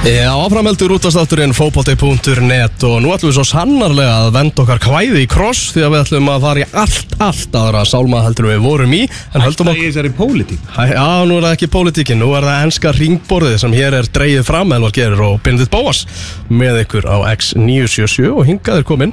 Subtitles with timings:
[0.00, 5.28] Já, áframheldur útastátturinn fókbalti.net og nú ætlum við svo sannarlega að venda okkar kvæði í
[5.28, 8.94] kross því að við ætlum að fara í allt, allt aðra sálma heldur við vorum
[8.96, 10.62] í en höldum okkur er þessari pólitík?
[10.72, 14.46] Já, nú er það ekki pólitíkin, nú er það enska ringborðið sem hér er dreigið
[14.48, 16.00] fram Elvar Gerir og Benedikt Bóas
[16.48, 19.12] með ykkur á X977 og hingaður komin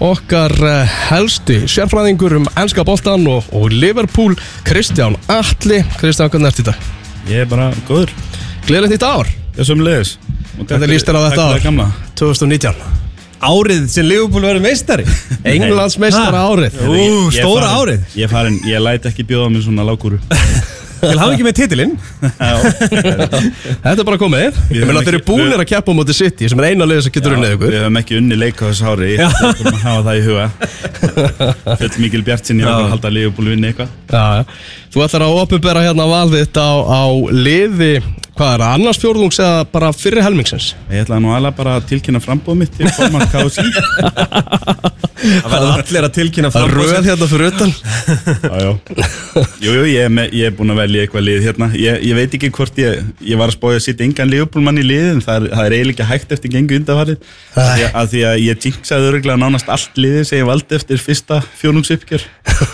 [0.00, 4.32] okkar uh, helsti sérfræðingur um enska boltan og, og Liverpool,
[4.64, 5.84] Kristján Atli.
[6.00, 6.76] Kristján, hvernig ert þetta?
[7.28, 8.16] Ég er bara góður
[8.66, 10.16] Gleðilegt nýtt ár, Ég er sömulegis
[10.66, 11.60] Hvernig líst þér á þetta ár?
[11.64, 11.86] gamla.
[12.18, 12.74] 2019
[13.46, 15.04] Árið sem Liverpool verður meistari.
[15.52, 16.78] Englands meistara árið.
[16.88, 18.06] Ú, Ég- ég stóra árið.
[18.16, 20.16] Ég, farin, ég læt ekki bjóða mér svona lágkúru.
[20.96, 21.90] Til hafa ekki með titilinn.
[23.84, 24.56] Þetta er bara komið.
[24.70, 27.04] Við Ég meina þeir eru búinir að keppa á móti City sem er eina liðið
[27.06, 27.74] sem getur unnið ykkur.
[27.74, 29.10] Við höfum ekki unni leik á þessu ári.
[29.12, 30.46] Ég þurfum að hafa það í huga.
[31.84, 33.92] Full mikil bjart sinni að halda að Liverpool vinni eitthvað.
[34.08, 34.56] Já, já.
[34.94, 37.02] Þú ætlar að opinbera hérna valðið þitt á, á
[37.32, 37.94] liði
[38.36, 40.66] Hvað er það, annars fjórðungs eða bara fyrri helmingsins?
[40.92, 43.64] Ég ætlaði nú alveg bara að tilkynna frambóð mitt til formann KSI
[45.16, 47.70] Það verður allir að tilkynna Það er framboð röð hérna fyrir utan.
[48.46, 48.72] Já, já.
[49.64, 51.68] Jú, jú, ég er, með, ég er búin að velja eitthvað lið hérna.
[51.80, 54.84] Ég, ég veit ekki hvort ég Ég var að spója að sitja engan Liverpoolmann í
[54.84, 55.22] liðin.
[55.24, 57.32] Það er, það er eiginlega hægt eftir gengu undanfarið.
[57.56, 60.78] Af því að- af því að ég jinxaði öruglega nánast allt liðið sem ég valdi
[60.78, 62.26] eftir fyrsta fjónungsuppgjör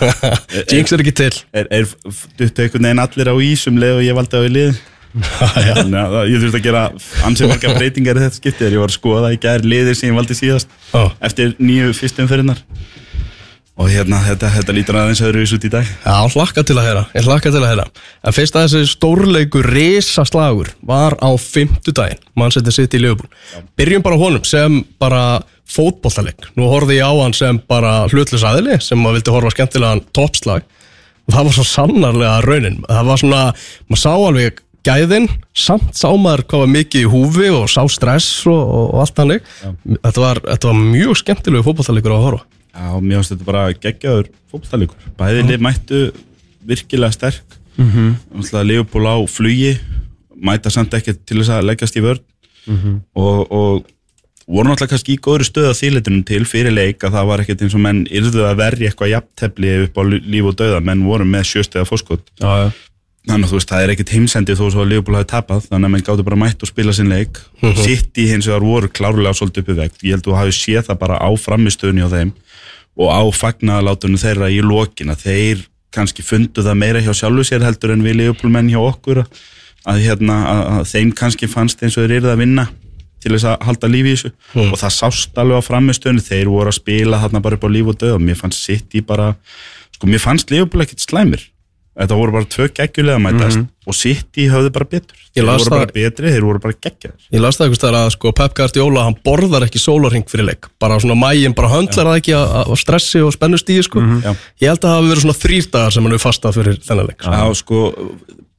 [0.73, 1.31] Jinx er ekki til.
[1.55, 1.87] Er, er
[2.39, 4.81] duttu einhvern veginn allir á ísum leið og ég valdi á í lið.
[5.13, 6.83] Þannig að ég þurfti að gera
[7.27, 10.09] ansið marga breytingar í þetta skipti þegar ég var að skoða í gær liðir sem
[10.09, 11.13] ég valdi síðast Ó.
[11.21, 12.63] eftir nýju fyrstum fyrirnar
[13.73, 15.87] og hérna, þetta, þetta lítur aðeins öðruvis út í dag.
[16.05, 17.85] Já, hlakka til að heyra, ég hlakka til að heyra.
[18.21, 23.29] En fyrst að þessi stórleikur risaslagur var á fimmtudaginn mann setið sitt í Liverpool
[23.77, 25.23] Byrjum bara honum sem bara
[25.69, 30.03] fótbollaleik Nú horfði ég á hann sem bara hlutlus aðili sem maður vildi horfa skemmtilegan
[30.15, 30.65] toppslag
[31.27, 32.77] og það var svo sannarlega raunin.
[32.89, 33.41] Það var svona,
[33.87, 38.43] maður sá alveg gæðin, samt sá maður hvað var mikið í húfi og sá stress
[38.51, 39.45] og, og, og allt hannig
[39.93, 42.45] þetta var, þetta var mjög skemmtilegu fótbollalegur að horfa.
[42.73, 46.03] Já, mér finnst þetta bara geggjaður fótballtalegur bæði lið mættu
[46.67, 47.59] virkilega sterk.
[47.77, 48.63] Mm -hmm.
[48.63, 49.77] Leopold á flugi
[50.35, 52.21] mæta samt ekki til þess að leggjast í vörn.
[53.15, 53.87] Og, og
[54.47, 57.61] voru náttúrulega kannski í góðri stöð á þýleitunum til fyrir leik að það var ekkert
[57.63, 61.25] eins og menn yrðu að verja eitthvað jafntefli upp á líf og döða menn voru
[61.27, 62.25] með sjöstega fórskot
[63.23, 65.93] þannig að þú veist, það er ekkert heimsendi þó að Leopold hafi tapað, þannig að
[65.93, 67.39] menn gáttu bara mætt og spila sinn leik,
[67.79, 70.83] sitt í hins vegar voru klárlega svolítið uppi vegt, ég held að þú hafi séð
[70.89, 72.31] það bara á framistöðunni á þeim
[72.99, 77.63] og á fagnaðalátunum þeirra í lokin að þeir kannski fundu það meira hjá sjálfu sér
[83.29, 84.33] að, að, að, að að til þess að halda lífi í þessu
[84.67, 87.93] og það sást alveg á framistöðunni, þeir voru að spila þarna bara upp á líf
[87.93, 89.33] og döð og mér fannst sitt í bara,
[89.95, 91.49] sko mér fannst Leopold ekkert slæmir
[91.93, 95.17] Þetta voru bara tvö geggjulega mætast og City höfðu bara betur.
[95.35, 97.27] Þeir voru bara betri, þeir voru bara geggjaðir.
[97.35, 100.97] Ég las það þar að sko Pep Guardiola hann borðar ekki sólarring fyrir leik bara
[101.03, 104.31] svona mægin bara höndlar það ekki á stressi og spennustíði sko Já.
[104.63, 107.11] Ég held að það hafi verið svona þrýr dagar sem hann hefur fastað fyrir þennan
[107.11, 107.35] leik sko.
[107.37, 107.83] Já, sko,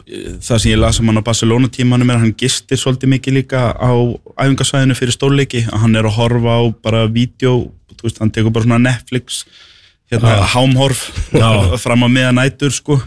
[0.05, 3.37] það sem ég las um hann á Barcelona tímanum er að hann gistir svolítið mikið
[3.39, 3.93] líka á
[4.37, 7.71] æfingasvæðinu fyrir stórleiki, að hann er að horfa á bara vídeo,
[8.03, 9.45] veist, hann tekur bara svona Netflix,
[10.13, 11.07] hérna, hámhorf
[11.85, 12.99] fram á meðan nætur, sko,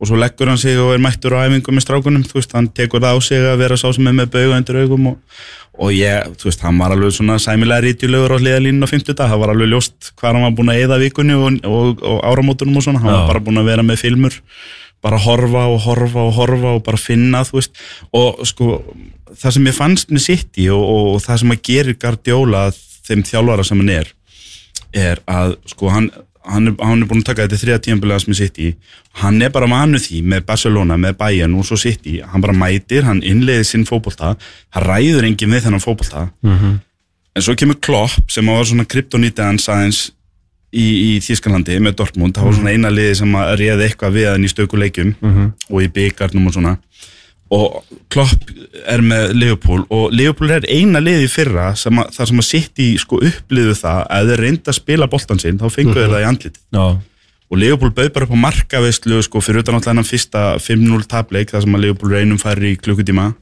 [0.00, 3.04] og svo leggur hann sig og er mættur á æfingu með strákunum, veist, hann tekur
[3.04, 5.40] það á sig að vera sá sem er með bauga undir augum og,
[5.80, 9.30] og ég, þú veist, hann var alveg svona sæmilega rítjulegur á hliðalínu á 50 dag,
[9.30, 12.80] það var alveg ljóst hvað hann var búin að eyða vikunni og, og, og áramótunum
[12.80, 14.40] og svona, hann var bara búin að vera með filmur
[15.04, 17.82] bara horfa og horfa og horfa og bara finna, þú veist.
[18.16, 18.80] Og sko,
[19.32, 22.64] það sem ég fannst með City og, og, og það sem að gerir Guardiola
[23.08, 24.16] þeim þjálfara sem hann er
[24.90, 26.08] er að, sko, hann
[26.50, 28.68] hann er, hann er búin að taka þetta þriða tíðanbílaðast með City.
[29.20, 32.20] Hann er bara manu því með Barcelona, með Bayern og svo City.
[32.26, 34.34] Hann bara mætir, hann innleiði sinn fótbolta.
[34.74, 36.28] Hann ræður engin við þennan fótbolta.
[37.36, 40.00] En svo kemur Klopp sem var svona kryptonítið hans aðeins
[40.72, 42.36] í, í Þískalandi með Dortmund.
[42.36, 45.12] Það var svona eina liði sem að réði eitthvað við hann í stökuleikjum
[45.70, 46.76] og í byggarnum og svona.
[47.50, 47.80] Og
[48.14, 48.50] Klopp
[48.86, 52.78] er með Leopold og Leopold er eina liði fyrra sem að, þar sem að sitt
[52.78, 56.22] í sko uppliðu það að þeir reynda að spila boltan sinn þá fengu þeir það
[56.22, 56.60] í andlit.
[56.70, 56.84] Já.
[57.50, 61.50] Og Leopold bauð bara upp á markaveislu sko fyrir utan alltaf hennan fyrsta 5-0 tapleik
[61.50, 63.32] þar sem að Leopold reynum færi í klukkutíma.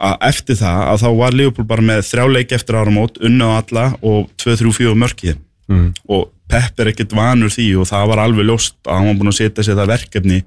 [0.00, 3.60] Að eftir það að þá var Leopold bara með þrjá leik eftir áramót unna á
[3.60, 5.36] alla og 2-3-4 mörkið
[5.70, 5.90] mm.
[6.08, 9.32] og Pepp er ekkert vanur því og það var alveg ljóst að hann var búin
[9.32, 10.42] að setja sér það verkefni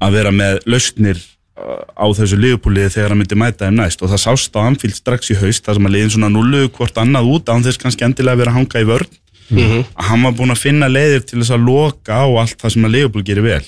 [0.00, 4.00] að vera með lausnir uh, á þessu Leopold-liði þegar hann myndi mæta þeim næst.
[4.00, 7.00] Og það sást á Anfield strax í haust þar sem að liðin svona nullu hvort
[7.02, 9.18] annað út án þess kannski endilega að vera að hanga í vörn.
[9.50, 12.88] Að hann var búin að finna leiðir til þess að loka á allt það sem
[12.88, 13.64] að Leopold gerir vel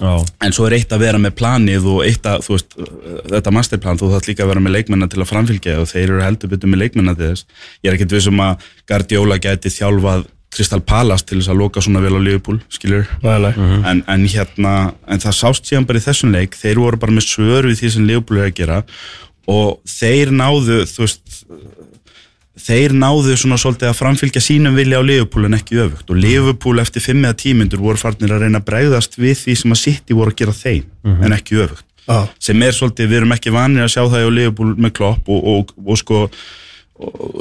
[0.00, 2.78] en svo er eitt að vera með planið og eitt að, þú veist,
[3.32, 6.24] þetta masterplan þú þarf líka að vera með leikmennar til að framfylgja og þeir eru
[6.24, 7.46] heldur betur með leikmennar til þess
[7.80, 10.26] ég er ekkert vissum að Guardiola gæti þjálfað
[10.56, 13.52] Crystal Palace til þess að loka svona vel á Liverpool, skilur Nei, nei.
[13.90, 14.74] en, en hérna,
[15.08, 17.92] en það sást síðan bara í þessum leik, þeir voru bara með svör við því
[17.96, 18.78] sem Liverpool er að gera
[19.46, 21.42] og þeir náðu, þú veist
[22.66, 26.10] þeir náðu svona svolítið að framfylgja sínum vilja á Liverpool en ekki öfugt.
[26.10, 29.56] Og Liverpool eftir 5 eða 10 myndur voru farnir að reyna að bregðast við því
[29.62, 31.84] sem að City voru að gera þeim en ekki öfugt.
[32.06, 32.28] Já.
[32.38, 35.46] sem er svolítið, við erum ekki vanir að sjá það á Liverpool með klopp og,
[35.50, 36.20] og, og sko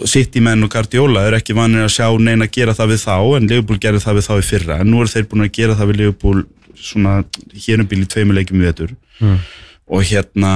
[0.10, 3.18] City menn og Guardiola er ekki vanir að sjá neina að gera það við þá
[3.38, 4.80] en Liverpool gerði það við þá í fyrra.
[4.81, 6.42] En nú eru þeir búin að gera það við Liverpool
[6.75, 7.13] svona
[7.54, 8.95] hér um bíl í tveimu leikjum við vetur.
[9.86, 10.51] Og hérna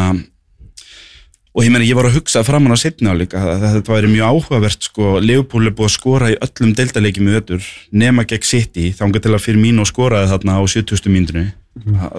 [1.60, 4.32] og ég meina ég var að hugsa framan á setni áleika að þetta væri mjög
[4.32, 8.94] áhugavert sko, Liverpool er búið að skora í öllum deildaleikjum í ötur nema gegn City
[8.96, 11.12] þá til að fyrir mín og skoraði þarna á 70.
[11.12, 11.50] mínúturni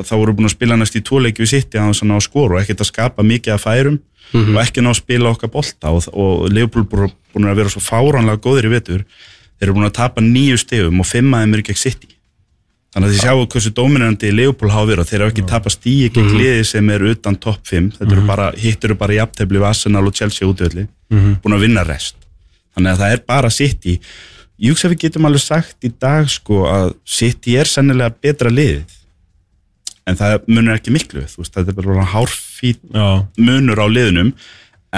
[0.06, 1.02] þá voru búin að spila næst í
[1.42, 3.98] við City að hann að skora og ekkert að skapa mikið af færum
[4.32, 5.90] og ekki ná að spila okkar bolta.
[5.90, 9.04] Og, og Liverpool búin búin að vera svo fáránlega góðir í vetur.
[9.58, 12.14] Þeir eru búin að tapa nýju stegum og fimm aðeim eru gegn City
[12.90, 16.08] Þannig að þið sjáu hversu dominandi Leopold hafa verið og þeir hafa ekki tapast stíi
[16.10, 19.66] gegn liði sem er utan topp 5 þetta eru bara, hitt eru bara jafntefli við
[19.68, 22.16] Arsenal og Chelsea útvöldi, búin að vinna rest.
[22.74, 23.94] Þannig að það er bara City.
[24.60, 28.50] Ég hugsa að við getum alveg sagt í dag sko að City er sennilega betra
[28.50, 28.96] liðið.
[30.10, 32.82] En það munur ekki miklu, þú veist, þetta er bara hárfít
[33.38, 34.34] munur á liðunum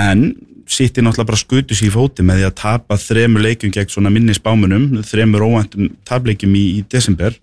[0.00, 0.24] en
[0.68, 4.10] City náttúrulega bara skutu sér í fóti með því að tapa þremur leikjum gegn svona
[4.12, 7.34] minni spámunum, þremur óvæntum tableikjum í, í desember.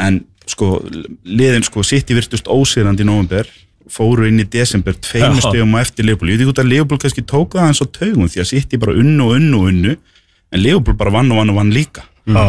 [0.00, 0.78] En sko
[1.24, 3.48] liðin sko City virtust ósýrandi í november
[3.90, 7.02] fóru inn í desember tveimur stegum á eftir Leopold, ég veit ekki út að Leopold
[7.02, 9.94] kannski tók það hans á taugum því að City bara unnu og unnu og unnu
[10.54, 12.06] en Leopold bara vann og vann og vann líka.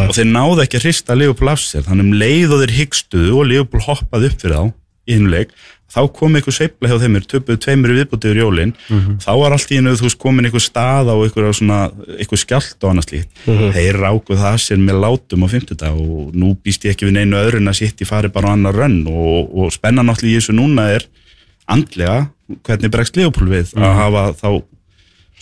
[0.08, 1.84] Og þeir náðu ekki að hrista Leopold af sér.
[1.84, 4.66] Þannig um leið og þeir hyggstuðu og Leopold hoppaði upp fyrir þá
[5.06, 5.52] í hinn leik
[5.92, 8.74] þá kom eitthvað sveifla hjá þeim er töpuðu tveimur í viðbútið yfir jólin.
[9.22, 11.80] Þá var allt í hennu þú veist komin eitthvað stað á eitthvað svona,
[12.20, 13.30] eitthvað skjalt og annað slíkt.
[13.78, 17.38] Þeir rákuð það sér með látum á 50 og nú býst ég ekki við neinu
[17.40, 19.02] öðru en að sitt í fari bara á annar rönn.
[19.08, 21.08] Og, og spennan náttúrulega í þessu núna er
[21.68, 22.30] andlega
[22.66, 23.72] hvernig bregst Leopold við?
[23.78, 24.50] Að hafa þá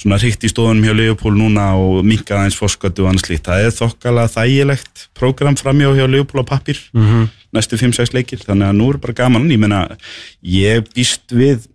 [0.03, 3.45] svona hrikt í stóðunum hjá Leopold núna og minkað aðeins fórsköldu og annað slíkt.
[3.47, 6.79] Það er þokkala þægilegt prógram framjá hjá Leopold á pappir
[7.53, 9.49] næstu 5-6 leikir, þannig að nú er bara gaman.
[9.51, 9.85] Ég meina,
[10.41, 11.67] ég býst við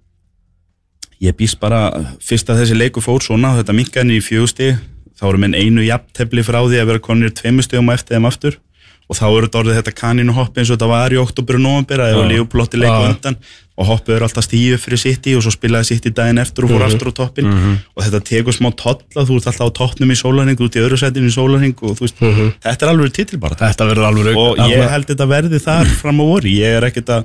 [1.22, 4.72] ég býst bara fyrst að þessi leiku fór svona þetta minkaðin í fjögusti,
[5.18, 8.28] þá eru minn einu jafntefli frá því að vera konir tveimur stegum á eftir þeim
[8.30, 8.58] aftur
[9.08, 11.64] og þá eru þetta orðið þetta kaninu hoppi eins og þetta var í oktober og
[11.64, 13.36] november að það var lífuplotti leiku undan.
[13.78, 16.82] Og hoppið eru alltaf stíu fyrir City og svo spilaði City daginn eftir og fór
[16.88, 17.46] aftur á toppin
[17.94, 20.82] og þetta tekur smá tolla, þú ert alltaf á toppnum í sólarhing, þú ert í
[20.82, 22.18] öðru sætinu í sólarhing og þú veist,
[22.66, 26.24] þetta er alveg titilbara Þetta verður alveg og ég held þetta verði þar fram á
[26.26, 27.24] voru, ég er ekkert að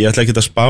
[0.00, 0.66] ég ætla ekkert að spá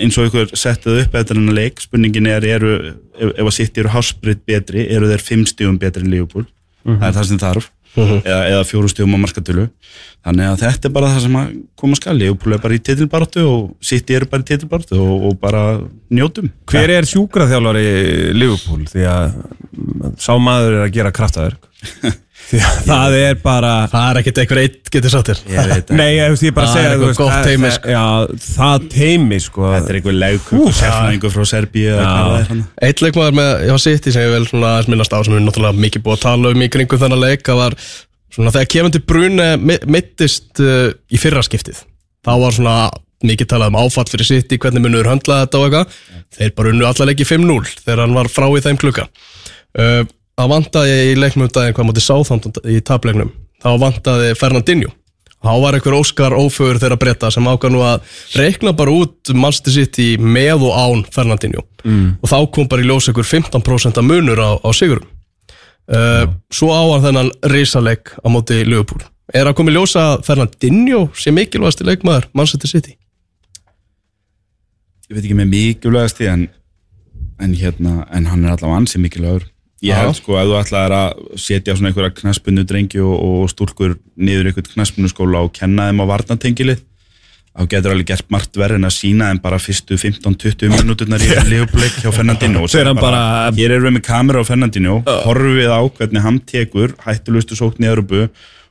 [0.00, 1.80] eins og ykkur settið upp eftir hennar leik.
[1.84, 2.72] Spurningin er, eru,
[3.20, 6.48] ef, ef að City eru hásbreytt betri, eru þeir fimm stígum betri en Liverpool,
[6.88, 9.66] það er það sem þarf eða, eða fjóru stígum á markatölu
[10.26, 13.46] þannig að þetta er bara það sem að koma skal, Liverpool er bara í titilbaratu
[13.46, 15.62] og City eru bara í titilbaratu og, og bara
[16.10, 16.50] njótum.
[16.70, 17.86] Hver er sjúkraþjálfari
[18.34, 18.84] Liverpool?
[18.90, 21.70] Því að mm, sá maður er að gera kraftaverk
[22.46, 26.30] Því að það er bara Það er ekkert einhver eitt getur sattir Ég Nei, ég,
[26.30, 27.32] veist, ég bara Það segja er eitthvað
[28.46, 29.64] það- teimi sko.
[29.72, 32.52] Þetta er einhver leikuk og sérfræðingur frá Serbíu er
[32.86, 36.18] Eitt leikmaður með hjá City sem ég vel minnast á sem við náttúrulega mikið búið
[36.18, 37.78] að tala um í kringum þennan leik það var
[38.36, 39.48] svona þegar kemandi Brune
[39.88, 41.82] mittist uh, í fyrra skiptið.
[42.26, 42.76] Þá var svona
[43.26, 45.96] mikið talað um áfall fyrir City hvernig munur höndlaði þetta og eitthvað.
[46.36, 49.06] Þeir bara unnu alla leiki 5-0 þegar hann var frá í þeim klukka.
[49.76, 50.02] Uh,
[50.36, 53.32] það vantaði í leiknum um daginn hvað mútið sáþánd í tapleiknum.
[53.64, 54.92] Þá vantaði Fernandinho.
[55.46, 59.74] Þá var einhver Óskar ófögur þeirra breyta sem ákvað nú að reikna bara út Manchester
[59.74, 61.64] City með og án Fernandinho.
[61.86, 62.16] Mm.
[62.18, 65.06] og þá kom bara í ljós einhver 15% munur á, á sigurum.
[65.86, 69.04] Uh, svo á hann þennan risaleg á móti Liverpool.
[69.30, 72.96] Er að koma í ljós að Fernandinho sé mikilvægasti leikmaður Manchester City?
[75.06, 76.48] Ég veit ekki með mikilvægast því en,
[77.38, 79.46] en hérna, en hann er allavega ansi mikilvægur
[79.84, 83.98] ég held sko að þú ætlaðir að setja svona einhverja knaspinu drengi og, og stúlkur
[84.16, 86.80] niður einhvern knaspinu skóla og kenna þeim á varnatengilið
[87.56, 91.28] þá getur alveg gert margt verð en að sína þeim bara fyrstu 15-20 minúturnar í
[91.48, 92.62] liðupleik hjá Fernandinho.
[92.66, 96.40] Og segja bara- hér erum við með kamera á Fernandinho horfum við á hvernig hann
[96.52, 98.26] tekur hættulustu sókn í Európu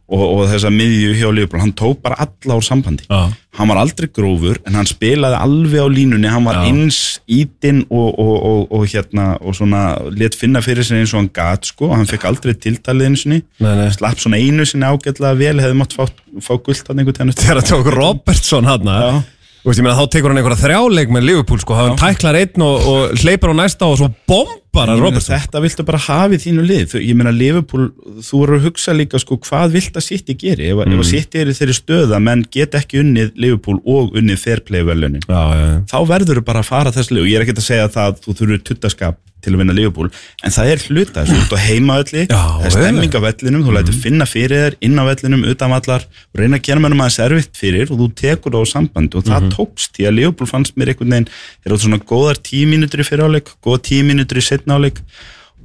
[0.05, 3.31] og, og þessa miðju hjá Liverpool, hann tók bara alla úr sambandi Já.
[3.57, 6.69] hann var aldrei grófur en hann spilaði alveg á línunni hann var Já.
[6.69, 9.83] eins ítinn og, og, og, og hérna og svona
[10.13, 13.73] let finna fyrir sér eins og hann gat sko, hann fekk aldrei tiltalið sinni Nei,
[13.81, 13.89] nei.
[13.95, 16.05] slapp svona einu sinni ágætlega vel hefði mátt fá,
[16.41, 19.09] fá gullt hann einhvern tíðan Þegar það tók Robertson hann Já.
[19.65, 22.61] Þú veist, ég meina, þá tekur hann einhverja þrjáleik með Liverpool, sko, hann tæklar einn
[22.61, 25.33] og, og hleypar á næsta og svo bombar hann Robertson.
[25.33, 27.87] þetta viltu bara hafa í þínu lið Þú- ég meina Liverpool,
[28.21, 30.93] þú eru að hugsa líka sko, hvað vilt að City geri ef, mm.
[30.93, 34.85] ef að City er í þeirri stöða menn get ekki unnið Liverpool og unnið fairplay
[34.85, 35.79] velunin Já, já, já.
[35.89, 38.11] þá verður þú bara að fara þess lið og ég er ekki að segja það
[38.11, 41.37] að þú þurfur tuttaskap til að vinna Liverpool en það er hluta þessu.
[41.45, 44.97] Út á heimaölli Já, það er stemming á vellinum, þú lætur finna fyrir þér inn
[44.99, 48.57] á vellinum, utan vallar og reyna að gera mennum aðeins erfitt fyrir og þú tekur
[48.57, 51.29] það á samband og það tókst því að Liverpool fannst mér einhvern veginn
[51.65, 55.01] er svona góðar tíu mínútur í fyriráleik góða tíu mínútur í setnáleik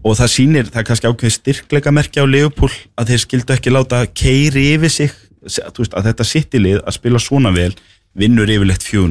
[0.01, 3.73] og það sýnir, það er kannski ákveðið styrkleika merkja á Liverpool að þeir skildu ekki
[3.75, 7.73] láta keiri yfir sig þú veist, að þetta sittilið að spila svona vel
[8.17, 8.49] vinnur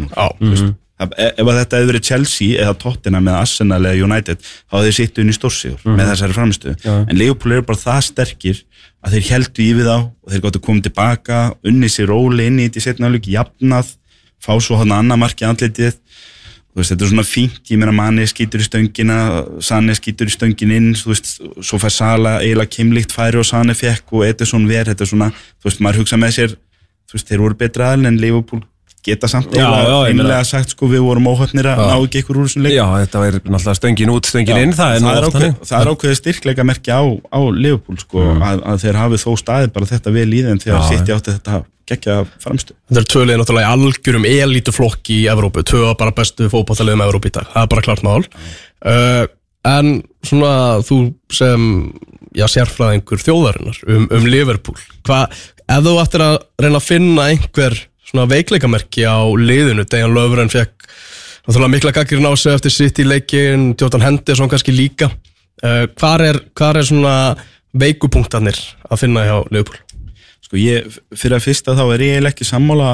[0.10, 0.30] Já.
[0.40, 4.90] mm ef að þetta hefði verið Chelsea eða Tottenham eða Arsenal eða United þá hefði
[4.90, 8.64] þeir sittu inn í stórsíður með þessari framistuð en Leopold eru bara það sterkir
[9.06, 11.40] að þeir heldu í við þá og þeir gáttu komið tilbaka
[11.72, 13.94] unni sér róli inn í þetta setna alveg jafnað,
[14.44, 15.96] fá svo hann annað marki andlitið.
[16.70, 19.16] Þú veist, þetta er svona fínt, ég meina manni skýtur í stöngina
[19.66, 24.14] Sane skýtur í stöngin inn veist, svo fær Sala eiginlega kimlikt færi og Sane fekk
[24.14, 26.54] og Ederson ver þetta er svona, þú veist, maður hugsa með sér
[27.10, 28.62] veist, þeir voru betra aðeins en Liverpool
[29.10, 32.50] geta samt Já, já, einlega sagt sko við vorum óhöfnir að ná ekki ykkur úr
[32.50, 32.76] þessum leik.
[32.76, 35.80] Já, þetta er náttúrulega stöngin út, stöngin inn, það er nú það er, ákveð, það
[35.80, 39.92] er ákveðið styrkleika merkja á, á Liverpool sko, að, að þeir hafi þó staðið bara
[39.96, 43.74] þetta vel í þeim þegar Já, City átti þetta geggja framstu Þetta er tvölið náttúrulega
[43.74, 47.86] í algjörum elítuflokki í Evrópu, af bara bestu fótballaliðum Evrópu í dag, það er bara
[47.90, 48.22] klart mál.
[48.80, 49.26] Uh,
[49.68, 51.00] En svona þú
[51.34, 51.64] sem,
[52.38, 55.36] já, sérfræðingur þjóðarinnar um, um Liverpool Hvað,
[55.68, 57.76] ef þú ættir að reyna að finna einhver
[58.10, 60.90] svona veikleikamerki á liðinu, Dejan Löfren fekk
[61.46, 66.26] náttúrulega mikla gaggirinn á sig eftir sitt í leikin, Tjóttan Henderson kannski líka uh, Hvar
[66.26, 67.14] er, hvar er svona
[67.78, 68.58] veikupunktarnir
[68.90, 69.80] að finna hjá Liverpool?
[70.50, 72.90] sko ég, fyrir að fyrsta þá er ég ekki sammála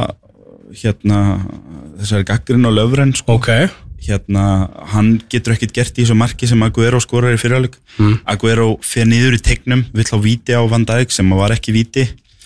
[0.75, 1.39] hérna
[2.01, 3.37] þessari gaggrinn á löfren sko.
[3.39, 3.47] Ok,
[4.03, 8.17] hérna, hann getur ekkert gert í þessu marki sem Aguero skorar í fyrirháleik mm.
[8.27, 12.05] Aguero fer niður í tegnum vill á víti á Van Dijk sem var ekki víti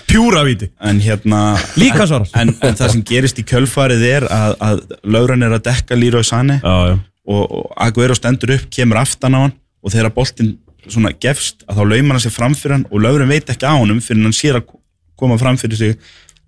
[0.10, 0.70] Pjúra víti.
[0.82, 2.28] en hérna Líka svarar.
[2.36, 6.26] en, en það sem gerist í kjölfarið er að, að löfren er að dekka Leroy
[6.26, 6.96] Sané Já, já.
[7.30, 9.54] og, og Aguero stendur upp, kemur aftan á hann
[9.86, 10.56] og þegar boltinn
[10.90, 13.74] svona gefst að þá laumar hann sig fram fyrir hann og löfren veit ekki á
[13.78, 14.72] honum fyrir hann sér að
[15.20, 15.98] koma fram fyrir sig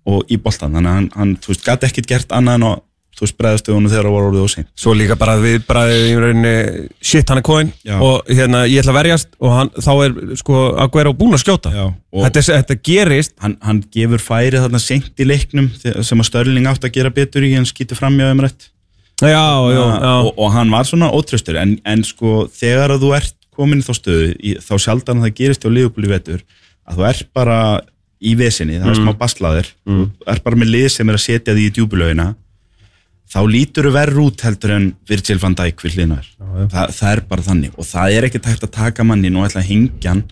[0.08, 2.80] og í boltan, þannig að hann, hann þú veist, gæti ekkert gert annað en að
[3.22, 6.54] þú veist, honum þegar það var orðið óseint Svo líka bara við bræðið í rauninni
[7.00, 7.70] shit, hann er kóin
[8.02, 11.70] og hérna, ég ætla að verjast og hann, þá er sko Aguero búinn að skjóta.
[11.74, 15.70] Já, og- þetta, er- þetta gerist hann, hann gefur færi þarna seint í leiknum
[16.02, 18.68] sem að Störling átt að gera betur í en skýtur fram hjá þeim rétt
[19.22, 23.14] Já, já, já, og, og hann var svona ótröstur en, en sko þegar að þú
[23.20, 26.40] ert komin í þá stöðu í, þá sjaldan að það gerist Liverpool í vetur
[26.88, 27.58] að þú ert bara
[28.22, 31.54] í vesinni, það er smá baslaðir þú ert bara með lið sem er að setja
[31.54, 32.26] því í djúbulögina
[33.32, 37.20] þá lítur þú verður út heldur en Virgil van Dijk við hliðnar Þa, það er
[37.28, 37.76] bara þannig.
[37.80, 40.26] Og það er ekkert hægt að taka mannin og ætla að hengja hann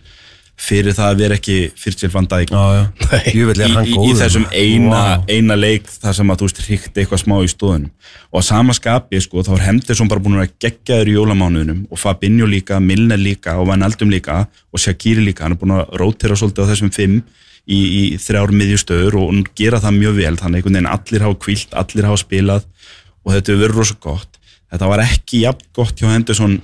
[0.61, 2.51] fyrir það að vera ekki Virgil van Dijk.
[2.53, 3.21] Já, já.
[3.31, 3.41] Í,
[3.89, 7.49] í, í þessum eina, eina leik þar sem að þú veist hríkti eitthvað smá í
[7.49, 7.89] stóðunum
[8.29, 11.81] og að sama skapi sko þá er Henderson bara búin að gegja þér í jólamánuðunum
[11.89, 15.47] og Fabinho líka, Milner líka og Van Aldum líka og Shaqiri líka.
[15.47, 17.23] Hann er búin að rótera svolítið á þessum fimm
[17.67, 20.33] í, í þrjár miðjustöður og gera það mjög vel.
[20.39, 22.67] Þannig einhvern veginn allir hafa kvílt, allir hafa spilað
[23.21, 24.41] og þetta hefur verið rosa gott.
[24.71, 26.61] Þetta var ekki jafn gott hjá Henderson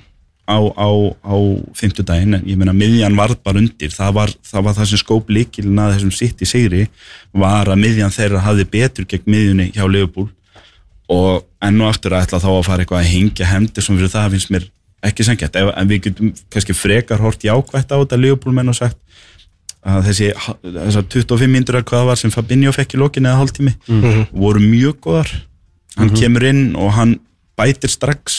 [0.48, 0.88] á, á,
[1.28, 1.36] á
[1.76, 5.28] fimmtudaginn, en ég meina miðjan var bara undir, það var það, var það sem skóp
[5.32, 6.86] líkilina þessum sitt í sigri
[7.36, 10.30] var að miðjan þeirra hafði betur gegn miðjunni hjá Liverpool.
[11.12, 14.34] Og enn og aftur að ætla þá að fara eitthvað að hengja Henderson fyrir það
[14.34, 14.66] finnst mér
[15.08, 18.98] ekki sengjart, en við getum kannski frekar hort jákvætt á þetta Liverpool menn og sagt
[19.86, 20.32] að þessi
[20.62, 23.74] þessar 25 myndur hvað var sem Fabinho fekk í lokin eða hálftími
[24.32, 25.30] voru mjög góðar.
[25.98, 27.18] Hann kemur inn og hann
[27.58, 28.38] bætir strax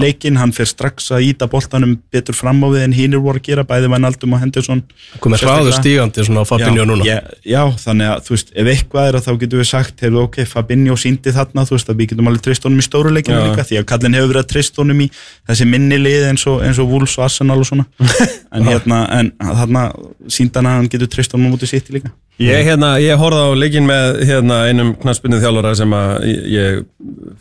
[0.00, 3.48] leikinn, hann fer strax að íta boltanum betur fram á við en hinnir voru að
[3.48, 4.82] gera bæði Vanaldum og Henderson.
[5.24, 7.06] Komið hraður stígandi svona Fabinho núna.
[7.06, 10.22] já, já, þannig að þú veist, ef eitthvað er að þá getum við sagt, hefur
[10.26, 13.38] ok, Fabinho síndi þarna, þú veist að við getum alveg treyst honum í stóru leikinu
[13.40, 13.44] Já.
[13.48, 15.10] líka, því að kallin hefur verið að treyst honum í
[15.50, 17.88] þessi minni lið eins og, eins og Wolves og Arsenal og svona.
[18.50, 19.84] En hérna, en þarna
[20.26, 22.10] síndan að hann getur honum út í sitt líka
[22.40, 25.92] Ég, hérna, ég horfði á leikin með hérna, einum knaspunnið þjálfara sem
[26.24, 26.80] ég,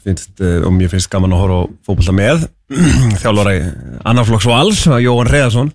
[0.03, 2.43] finnst eh, og mér finnst gaman að horfa á fótbolta með.
[3.23, 3.63] Þjálfara í
[4.11, 5.71] annarflokks vals, Jóhann Reðarsson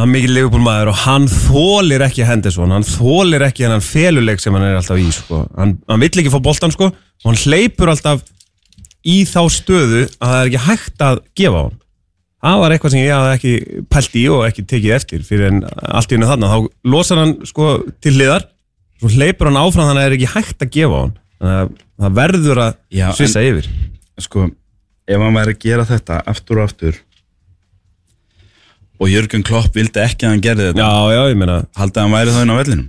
[0.00, 4.40] hann er mikið Liverpool maður og hann þólir ekki Henderson, hann þólir ekki hennan feluleik
[4.42, 5.44] sem hann er alltaf í sko.
[5.58, 8.24] hann, hann vill ekki fá boltan sko og hann hleypur alltaf
[9.04, 11.78] í þá stöðu að það er ekki hægt að gefa hann
[12.42, 15.62] það var eitthvað sem ég hafði ekki pælt í og ekki tekið eftir fyrir en
[15.68, 16.58] allt í hennu þannig þá
[16.94, 17.68] losar hann sko
[18.02, 18.48] til hliðar
[19.02, 21.14] svo hleypur hann áfram þannig að það er ekki hægt að gefa hann.
[21.42, 21.72] Þannig að
[22.02, 23.70] það verður að Já, svissa yfir.
[24.22, 24.44] Sko,
[25.10, 27.00] ef hann væri að gera þetta aftur og aftur
[29.02, 32.04] og Jörgen Klopp vildi ekki að hann gerði þetta já, já, ég meina haldið að
[32.06, 32.88] hann væri þá inn á vellinum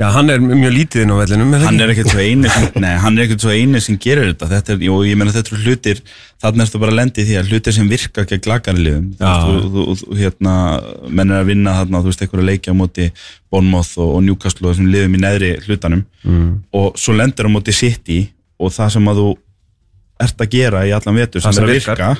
[0.00, 2.66] já, hann er mjög lítið inn á vellinum er hann er ekkert svo eini sem,
[2.84, 5.52] nei, hann er ekkert svo eini sem gerir þetta, þetta er, jú, ég meina þetta
[5.52, 6.00] eru hlutir
[6.40, 9.32] þarna ertu bara að lendi því að hlutir sem virka gegn lagarliðum, Já.
[9.76, 9.84] þú,
[10.16, 10.54] hérna
[11.08, 13.10] menn er að vinna þarna, þú veist, einhverja leikja á móti
[13.52, 16.06] Bournemouth og, og Newcastle og þessum liðum í neðri hlutanum.
[16.24, 16.48] Mm.
[16.80, 18.22] og svo lendir á móti City
[18.60, 19.28] og það sem að þú
[20.20, 22.10] ert að gera í allan vetur sem sem er að virka.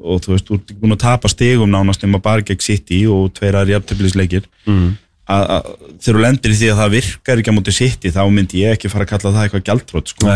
[0.00, 3.30] Og þú veist, þú ert búin að tapa stigum nánast nema bara gegn City og
[3.36, 4.90] tveira jafntöflisleikir Mm.
[5.36, 5.70] Að,
[6.00, 8.76] þegar þú lendir í því að það virkar ekki á móti City þá myndi ég
[8.76, 10.34] ekki fara að kalla það eitthvað gjaldrótt sko.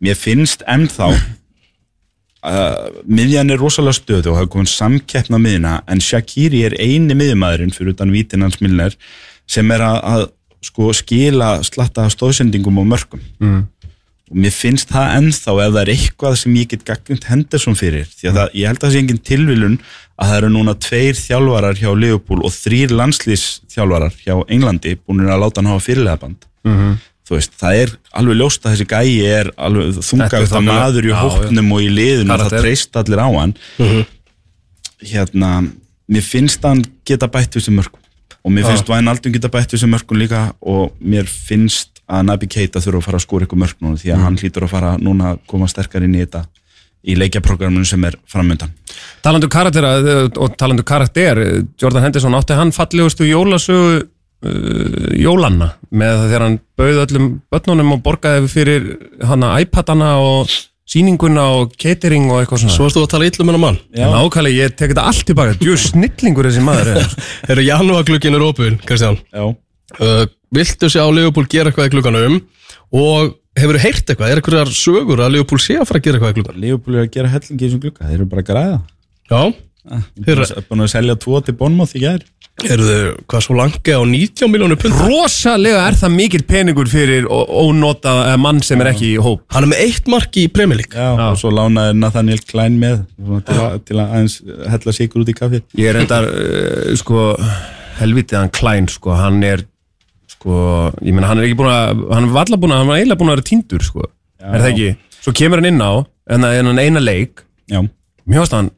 [0.00, 6.64] Mér finnst ennþá uh, miðjan er rosalega stöðu og hafa komin samkeppna miðina en Shaqiri
[6.68, 8.96] er eini miðjumæðurinn fyrir utan vítin hans Milner
[9.50, 10.26] sem er að, að
[10.64, 13.60] sko, skila slatta stóðsendingum og mörgum mm.
[14.30, 18.06] Og mér finnst það ennþá ef það er eitthvað sem ég get gagnint Henderson fyrir
[18.06, 19.76] því að það, ég held að það sé engin tilvilun
[20.20, 25.40] að það eru núna tveir þjálfarar hjá Liverpool og þrýr landslýsþjálfarar hjá Englandi búin að
[25.42, 26.98] láta hann hafa fyrirlegaband Mm
[27.30, 31.12] þú veist, það er alveg ljóst að þessi gæi er alveg þungafta þokkalega- maður í
[31.14, 33.52] hóknum og í liðinu og það treyst allir á hann.
[35.00, 35.50] Hérna,
[36.10, 38.02] mér finnst hann geta bætt þessi mörgum
[38.44, 42.48] og mér finnst Væn Aldun geta bætt þessi mörgum líka og mér finnst að Nabi
[42.50, 44.94] Keita þurfa að fara að skora eitthvað mörg núna því að hann hlýtur að fara
[45.00, 46.44] núna að koma sterkar inn í þetta
[47.00, 48.72] í leikjaprogramminu sem er framöndan
[49.24, 55.74] Talandu karaktera eh, og talandu karakter eh, Jordan Henderson átti hann fallegustu jólasögu uh, jólanna
[55.90, 58.90] með þegar hann bauð öllum börnunum og borgaði fyrir
[59.26, 60.52] hana iPadana og
[60.90, 62.74] sýninguna og catering og eitthvað svona.
[62.74, 63.80] Svo erst þú að tala illum hennar mann.
[63.94, 67.12] Nákvæmlega, ég tek þetta allt tilbaka Djú snillingur þessi maður er.
[67.54, 69.20] Eru janúarglukkin er opun, Kristján?
[69.30, 69.44] Já,
[69.98, 72.38] uh, Viltu sjá Leopold gera eitthvað í klukkanum
[72.90, 76.18] og hefur þú heyrt eitthvað, er eitthvað sögur að Leopold sé að fara að gera
[76.18, 78.50] eitthvað í klukkan Leopold er að gera hellingi í þessum glukka, þeir eru bara að
[78.50, 78.78] græða.
[79.30, 79.42] Já,
[79.88, 82.20] Þeir eru búin að selja tvo til Bonmoth í gær.
[82.60, 84.98] Eru þau hvað svo langi á 19 miljónu pund?
[85.06, 89.46] Rosalega er það mikill peningur fyrir ónota eh, mann sem er ekki í hóp.
[89.54, 90.92] Hann er með eitt mark í Premier League.
[90.92, 93.00] Já, og svo lánaði Nathaniel Klein með
[93.48, 94.36] til, að, til að aðeins
[94.74, 97.30] hella sigur út í kaffi Ég er endar, uh, sko,
[98.02, 99.64] helvitið hann Klein, sko, hann er,
[100.40, 100.56] sko,
[101.04, 103.20] ég meina, hann er ekki búin að, hann var alltaf búin að, hann var eiginlega
[103.20, 104.06] búin að vera týndur, sko,
[104.40, 104.90] er það ekki?
[105.20, 105.92] Svo kemur hann inn á,
[106.32, 107.80] en það er hann eina leik, Já,
[108.26, 108.70] mér fannst hann,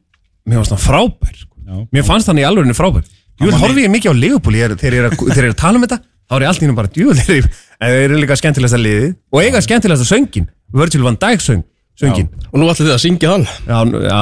[0.45, 1.53] mér fannst hann frábær, sko.
[1.63, 3.05] já, Mér fannst hann í alveginu frábær.
[3.41, 5.49] Jú, var horfi ég mikið á Leopold, ég er, þegar ég er, að- þegar ég
[5.49, 5.97] er að tala um þetta,
[6.29, 7.49] þá er ég allt í hennu bara djúvel, þeir eru,
[7.81, 11.63] þeir eru líka skemmtilegasta liðið og eiga skemmtilegasta söngin, Virgil van Dijk söng,
[11.99, 12.29] söngin.
[12.51, 13.47] Og nú ætlum þið að syngja hann?
[13.65, 14.21] Já, já,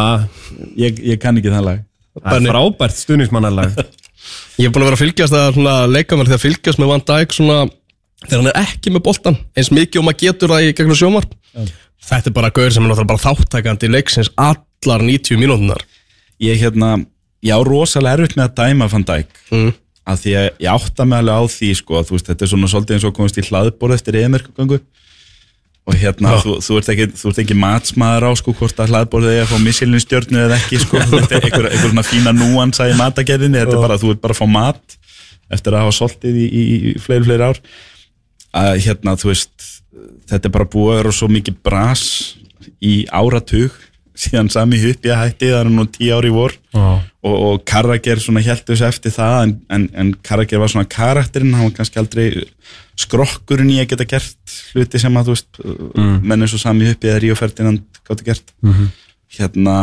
[0.85, 1.83] ég, ég kann ekki það lag.
[2.21, 3.75] Það er frábært stuðnismannarlag.
[4.59, 7.05] Ég er búin að vera að fylgjast að svona, leika mér að fylgjast með Van
[7.09, 7.59] Dijk svona,
[8.27, 11.37] þegar hann er ekki með boltan eins mikið og maður getur það í gegnum sjómarp
[12.01, 15.83] Þetta er bara gaur sem er bara þáttækandi í leiksins allar 90 mínútunar
[16.41, 16.95] Ég hérna,
[17.45, 19.35] ég á rosalega erfitt með að dæma Van Dijk.
[19.53, 19.73] Mm.
[20.09, 22.95] að því að ég átta mig alveg á því sko, veist, þetta er svona svolítið
[22.97, 24.79] eins og komist í hlaðborð eftir eðmerkugöngu
[25.91, 27.07] og hérna, þú, þú, ert ekki,
[27.43, 31.01] ekki matsmaður á sko hvort að hlaðborðið er að fá missilin stjörnu eða ekki sko,
[31.11, 34.37] þetta er einhver, einhver svona fína núansa í matagerðinni, þetta er bara, þú ert bara
[34.37, 34.97] að fá mat
[35.51, 37.61] eftir að hafa soltið í, í, í fleiri, fleiri ár.
[38.55, 39.69] Að hérna, þú veist
[40.31, 42.05] þetta er bara búið að vera svo mikið bras
[42.81, 43.75] í áratug
[44.21, 46.53] síðan sami huppi að hætti, það er nú tíu ári vor.
[46.71, 47.01] Já.
[47.25, 51.55] og, og Karrager svona held þessu eftir það en, en, en Karrager var svona karakterinn
[51.55, 52.27] hann var kannski aldrei
[53.01, 56.15] skrokkurinn í að geta gert hluti sem að þú veist mm.
[56.23, 58.89] menn eins og sami uppi eða Ríó Ferdinand gáttu gert Mhm.
[59.37, 59.75] hérna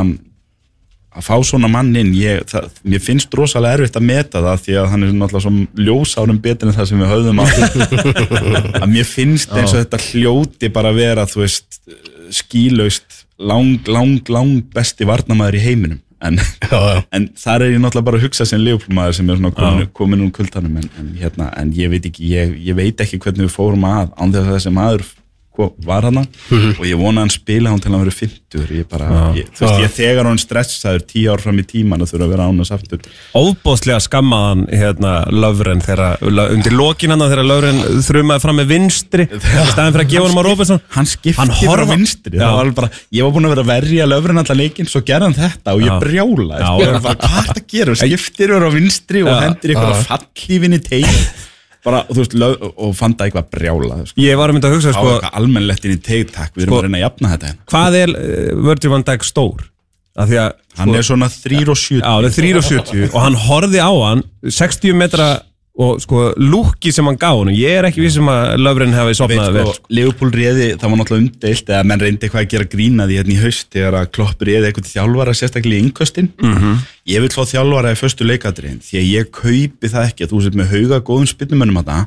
[1.18, 4.74] að fá svona mann inn ég, það, mér finnst rosalega erfitt að meta það því
[4.78, 7.46] að hann er náttúrulega svo ljósárum betur en það sem við höfðum á
[8.84, 11.80] að mér finnst eins og þetta hljóti bara að vera þú veist
[12.38, 16.40] skílaust lang, lang, lang besti varnamaður í heiminum en,
[17.14, 20.32] en þar er ég náttúrulega bara að hugsa sem leifplmaður sem er komin, komin úr
[20.34, 23.86] kultanum en, en, hérna, en ég veit ekki, ég, ég veit ekki hvernig við fórum
[23.88, 25.06] að án þess að þessi maður
[25.58, 26.22] sko, var hana.
[26.78, 29.80] Og ég vona hann spila hann til hann verið 50 ég bara, ég, þú veist,
[29.82, 33.02] ég þegar hann stressaður 10 ár fram í tíman að þurfa að vera ánast aftur.
[33.36, 36.22] Óbóðslega skammaðan hérna Löfren þegar,
[36.54, 40.38] undir lokin hann þegar Löfren þrumaði fram með vinstri í staðin fyrir að gefa hann
[40.38, 42.38] á Róbinson hann skipti Hann frá vinstri.
[42.38, 45.38] Var bara, ég var búin að vera að verja löfrin allar leikinn, svo gerði hann
[45.42, 45.98] þetta og ég Já.
[46.06, 46.70] brjála Já.
[46.78, 50.08] ég bara, hvað er þetta að gera, skiptir verið á vinstri og hendir ykkur að
[50.08, 51.12] fallífin í teig
[51.84, 54.20] bara, og þú veist, löf, og fann það eitthvað brjála sko.
[54.24, 56.72] Ég var að mynda að hugsa sko, eitthvað almennlegt inn í teig, takk, við erum
[56.74, 57.66] Sko- að reyna að jafna þetta hérna.
[57.72, 59.66] hvað er uh, Virgil van Dijk stór?
[60.18, 60.48] Því að
[60.80, 64.96] hann er svona 3 og 7 Já, það 370 og hann horfði á hann 60
[64.98, 65.28] metra
[65.78, 69.52] og sko lúki sem hann gaf hann ég er ekki vissum að Löfren hefði sopnað
[69.54, 73.06] vel sko, Leopold réði, það var náttúrulega umdeilt eða menn reyndi eitthvað að gera grína
[73.06, 76.30] því hérna í haust þegar að Klopp réði eitthvað þjálfara sérstaklega í innköstin.
[76.42, 76.76] Mhm.
[77.14, 80.42] ég vil fá þjálfara í föstu leikadriðin því að ég kaupi það ekki að þú
[80.44, 82.06] sett með hauga góðum spinnumönnum að það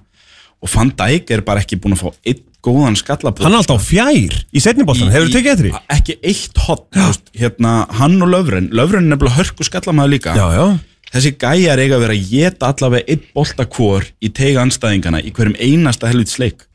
[0.62, 3.88] og Van Dijk er bara ekki búin að fá einn góðan skallabóð Hann er alltaf
[3.88, 5.82] fjær í setniboltan, hefur þú tekið eftir því?
[5.96, 10.36] Ekki eitt hot, hérna hann og Löfren, Löfren er nefnilega hörku skallamæður líka.
[10.38, 10.68] Já, já
[11.14, 15.32] þessi gæjar eiga að vera að geta allavega einn bolta hvor í teiga anstæðingana í
[15.36, 16.68] hverjum einasta helvits leik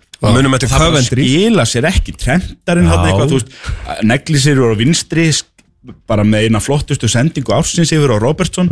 [0.72, 2.12] það bara skila sér ekki.
[2.16, 5.26] Trendarinn hann eitthvað, þú veist, negli sér á vinstri
[6.08, 8.66] bara með eina flottustu sendingu ársins yfir á Robertson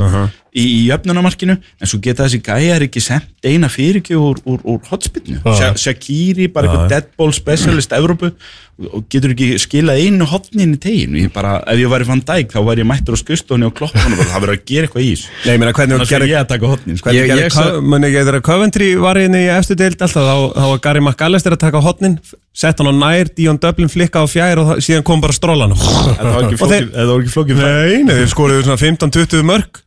[0.50, 4.80] í, í jöfnunamarkinu, en svo geta þessi gæjar ekki sendt eina fyrirgjöf úr, úr, úr
[4.88, 8.32] hotspinnu, Sha- Shaqiri bara eitthvað deadball specialist Evrópu
[8.74, 12.50] og getur ekki skilað einu hotnin í tegin, ég bara, ef ég væri Van Dijk
[12.50, 15.28] þá væri ég mættur á skustónu og kloppunum það verður að gera eitthvað í þessu.
[15.44, 17.12] Nei, ég meina hvernig þú þannig að gerir ég að taka hotnin sko.
[17.14, 20.66] Ég- ég Cov- muni ekki þegar Coventry var inn í eftir deild alltaf þá, þá
[20.72, 22.18] var Gary McAllister að taka hotnin
[22.54, 25.74] sett hann á nær, Díon Dublin flikka á fjær og það- síðan kom bara strólan
[25.78, 29.82] það var ekki Og það var ekki flókið Nei, nei, þeir skoruðu svona 15-20 mörg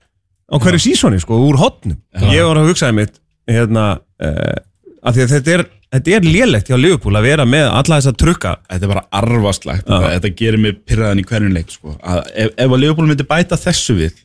[0.48, 2.00] á hverju sísoni, sko, úr hotnum
[2.32, 4.56] Ég var að hugsaði mitt hérna, uh,
[5.04, 8.16] að því að þetta er þetta er lélegt hjá Liverpool að vera með alla þessa
[8.20, 8.56] trukka.
[8.68, 11.98] Þetta er bara arfaslagt, þetta, þetta gerir mig pyrraðan í hverjum leik sko.
[12.02, 14.18] að ef, ef að Leopold myndi bæta þessu við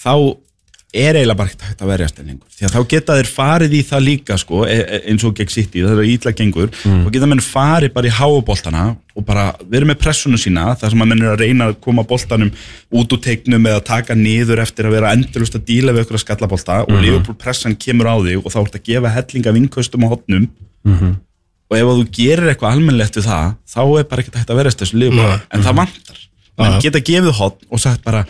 [0.00, 0.14] þá
[0.90, 3.80] er eiginlega bara ekkert hægt að verja stenningur því að þá geta þeir farið í
[3.86, 6.72] það líka sko, e, e, eins og gegn sitt í, það er ítla gengur.
[6.90, 11.04] Og geta menn farið bara í háaboltana og bara verið með pressuna sína þar sem
[11.04, 12.50] að menn er að reyna að koma boltanum
[12.90, 16.24] út úr teiknum eða taka niður eftir að vera endurlust að díla við ykkur að
[16.24, 20.12] skallabolta og Liverpool pressan kemur á þig og þá ert að gefa hellinga vinköstum á
[20.16, 20.50] hotnum
[21.70, 24.60] og ef að þú gerir eitthvað almennlegt við það þá er bara ekkert hægt að
[24.62, 26.24] verðast þessu liðbúl en það vantar,
[26.58, 28.24] menn geta gefið hot og sagt bara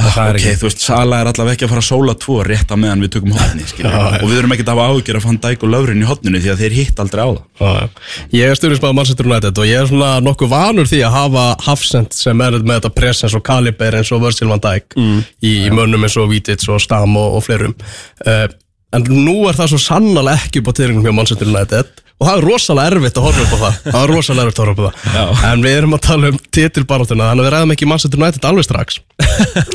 [0.00, 2.76] ah, ok, þú veist, Sala er allavega ekki að fara að sóla tvo rétt á
[2.80, 3.66] meðan við tökum hotni
[4.22, 6.52] og við erum ekki að hafa áhyggjur að fann dæk og löfrin í hotninu því
[6.54, 7.44] að þeir hitt aldrei á það.
[7.60, 7.86] Já, já.
[8.34, 12.18] Ég er stjórnismæður Manchester United og ég er svona nokkuð vanur því að hafa Hafsend
[12.18, 14.98] sem er með þetta presens og kaliber eins og Virgil van Dijk
[15.44, 17.76] í mönnum eins og Vítids og Stam og, og fleirum.
[18.24, 18.48] Uh,
[18.94, 22.02] en nú er það svo sannlega ekki upp á týringum hjá Manchester United.
[22.14, 23.78] Og það er rosalega erfitt að horfa upp á það.
[23.88, 25.40] Það er rosalega erfitt að horfa upp á það.
[25.50, 28.68] En við erum að tala um titilbaráttuna þannig að við ræðum ekki Manchester United alveg
[28.68, 29.00] strax.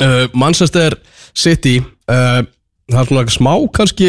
[0.00, 0.96] Uh, Manchester
[1.36, 2.40] City uh,
[2.90, 4.08] það er svona smá kannski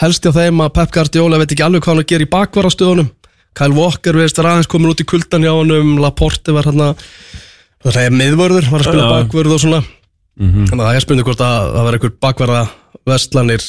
[0.00, 3.10] helst hjá þeim að Pep Guardiola veit ekki alveg hvað hann að gera í bakvarastöðunum.
[3.54, 5.96] Kyle Walker veist er aðeins komin út í kuldan hjá honum.
[6.02, 7.04] Laporte var hann að
[7.84, 9.12] það er miðvörður, var að spila Já.
[9.18, 9.82] bakvörð og svona.
[10.34, 12.62] Þannig að það er spurning hvort að það var einhver bakvarða
[13.06, 13.66] vestlanir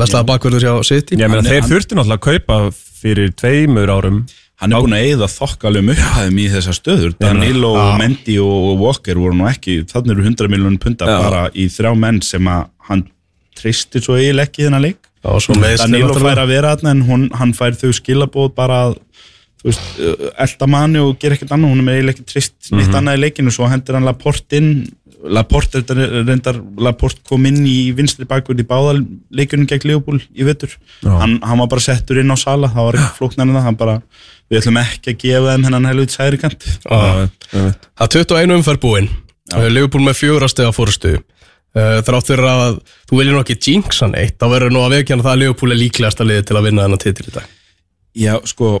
[0.00, 1.16] vestlaða bakvörður hjá City.
[1.16, 2.60] Ég meina Hann er- þeir þurfti náttúrulega að kaupa
[3.00, 4.20] fyrir tveimur árum.
[4.60, 7.14] Hann er búin að eigða þokkalum upphæðum í þessar stöður.
[7.18, 7.96] Danilo, Já.
[7.98, 11.16] Mendy og Walker voru nú ekki, þannig eru 100 miljónum punta Já.
[11.22, 13.06] bara í þrjá menn sem að hann
[13.56, 14.98] tristir svo eiginlega ekki þennan leik.
[15.22, 18.98] Danilo fær að vera þarna en hún, hann fær þau skilabóð bara að
[19.60, 19.88] þú veist,
[20.40, 23.20] elda manni og gera ekkert annað, hún er með eiginlega ekki trist neitt annað í
[23.26, 24.70] leikinu, svo hendur hann Laporte inn
[25.24, 28.94] Laporte reyndar Laporte kom inn í vinstri bakvörð í báða
[29.36, 30.72] leikunum gegn Leopold í vetur.
[31.04, 33.80] Hann, hann var bara settur inn á sala það var ekki flóknar en það, hann
[33.80, 33.96] bara
[34.50, 36.64] við ætlum ekki að gefa þeim hennan helvit særi kant.
[36.86, 39.10] Það er 21 umferð búinn
[39.50, 41.18] Liverpool með fjóra stega fórustu
[41.74, 45.34] þrátt fyrir að þú viljið nú ekki jinxa neitt þá verður nú að veikjana það
[45.36, 47.52] að Liverpool er líklegasta liði til að vinna þennan titil í dag.
[48.18, 48.72] Já, sko,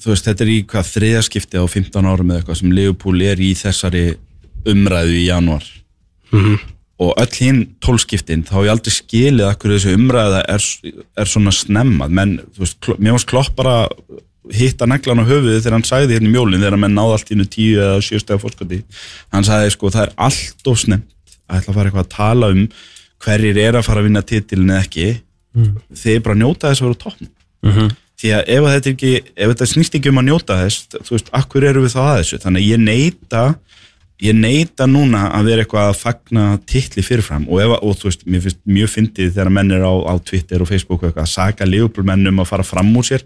[0.00, 3.42] þú veist, þetta er í hvað þriðaskipti á 15 árum eða eitthvað sem Leopold er
[3.44, 4.04] í þessari
[4.66, 5.64] umræðu í januar
[6.98, 10.64] og öll hinn tólskiptin þá hef ég aldrei skilið akkur þessu umræða er,
[11.16, 12.10] er svona snemmað.
[12.10, 13.88] Menn, þú veist, mér varst klopp bara
[14.52, 17.46] hitta neglan á höfuðið þegar hann sagði hérna í mjólinn þegar menn náði allt innu
[17.46, 18.78] tíu eða sjö stega fórskoti
[19.34, 22.50] hann sagði sko það er allt of snemmt að ætla að fara eitthvað að tala
[22.54, 22.62] um
[23.24, 25.06] hverjir er að fara að vinna titilin eða ekki.
[26.02, 27.32] Þeir bara njóta þess að vera á toppnum.
[28.18, 31.14] Því að ef að þetta ekki ef þetta snýst ekki um að njóta þess þú
[31.14, 32.38] veist, akkur eru við þá að þessu?
[32.44, 33.42] Þannig að ég neita
[34.22, 38.24] ég neita núna að vera eitthvað að fagna titli fyrirfram og, ef, og þú veist,
[38.26, 41.36] mér finnst mjög fyndið þegar menn er á, á Twitter og Facebook og eitthvað að
[41.36, 43.24] saga leifbólmennum að fara fram úr sér.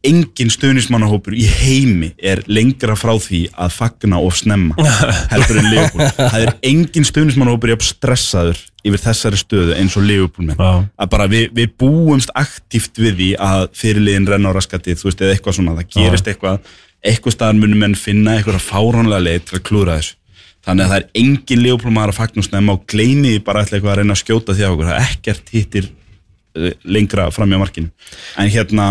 [0.00, 4.88] Engin stuðnismannahópur í heimi er lengra frá því að fagna of snemma
[5.32, 10.48] heldur en Liverpool það er engin stuðnismannahópur jafn stressaður yfir þessari stöðu eins og Liverpool
[10.48, 10.86] menn Já.
[10.96, 15.20] að bara við, við búumst aktíft við því að fyrirliðin renna á raskatið þú veist
[15.20, 16.72] eða eitthvað svona, það gerist eitthvað
[17.06, 20.16] eitthvað staðar munum menn finna eitthvað fáránlega leið til að klúra þessu.
[20.60, 23.62] Þannig að það er engin Liverpool maður að fagna of snemma og gleymi því bara
[23.64, 24.88] ætla eitthvað að reyna að skjóta því á okkur.
[24.90, 27.92] Það er ekkert hittir uh, lengra fram í markinu.
[28.36, 28.90] En hérna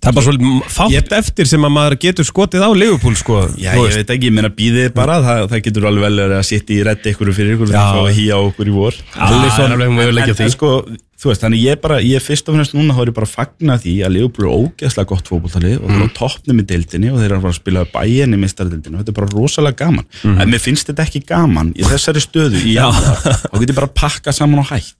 [0.00, 3.40] Það er bara svolítið fátt Ég- eftir sem að maður getur skotið á Liverpool sko.
[3.60, 6.72] Já, ég veit ekki, ég meina býðið bara, það, það getur alveg vel að sitja
[6.72, 8.96] í reddi ykkur fyrir ykkur að híja á okkur í vor.
[9.12, 10.46] Alisson er alveg möguleiki á en, því.
[10.46, 10.70] en sko,
[11.20, 13.34] þú veist, þannig ég bara, ég fyrst og finnst núna þá er ég bara að
[13.34, 17.12] fagna því að Liverpool er ógeðslega gott fótboltali og það er á toppnum í deildinni
[17.12, 19.80] og þeir eru að fara að spila bæinn í mistaradeildinni og þetta er bara rosalega
[19.84, 20.08] gaman.
[20.22, 20.40] Mhm.
[20.40, 23.90] en mér finnst þetta ekki gaman í þessari stöðu í janúar, þá getur ég bara
[23.90, 24.94] að pakka saman og hætt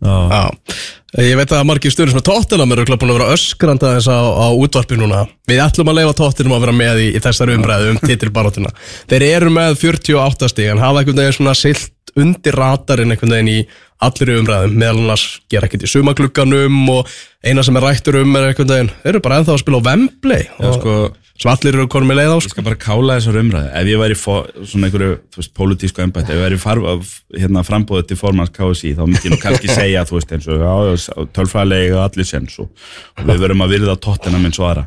[1.10, 4.12] Já, ég veit að margir stöður sem er tóttinam eru búin að vera öskranda þess
[4.14, 5.24] á, á útvarpi núna.
[5.50, 8.70] Við ætlum að leifa tóttinam að vera með í, í þessari umræðu um titilbaróttina
[9.10, 13.52] Þeir eru með 48 stig en hafa einhvern veginn svona silt undir radarinn einhvern veginn
[13.52, 13.58] í
[14.00, 17.10] allir umræðum meðal annars gera ekkert í sumaglugganum og
[17.44, 19.86] eina sem er rættur um er einhvern veginn Þeir eru bara ennþá að spila á
[19.90, 20.94] Wembley Já, og, sko,
[21.40, 22.54] sem allir eru konum með leið á Ég sko.
[22.54, 24.34] skal bara kála þessar umræði ef ég væri fó,
[24.72, 28.92] svona einhverju, þú veist, pólitísku embætti ef ég væri farf, hérna, frambóðið til formans KSI
[28.98, 32.58] þá myndi ég nú kannski segja, þú veist, eins og já, já, tölfræðilega allir sens
[32.60, 32.68] og,
[33.16, 34.86] og við verum að virða tóttina minn svo aðra.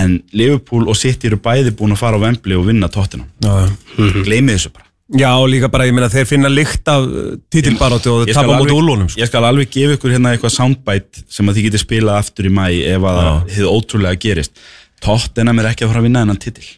[0.00, 3.72] En Liverpool og City eru bæði búin að fara á Wembley og vinna tóttina Já,
[4.24, 7.06] gleymið þessu bara Já, líka bara, ég meina, þeir finna lykt af
[7.50, 9.18] titilbaróti og þeir tapa mútið úlunum sko.
[9.18, 12.52] Ég skal alveg gefa ykkur hérna eitthvað soundbite sem að þið getið spilað aftur í
[12.54, 14.60] mæ ef að hefði ótrúlega gerist.
[15.02, 16.68] Tottenham er ekki að fara að vinna þennan titil.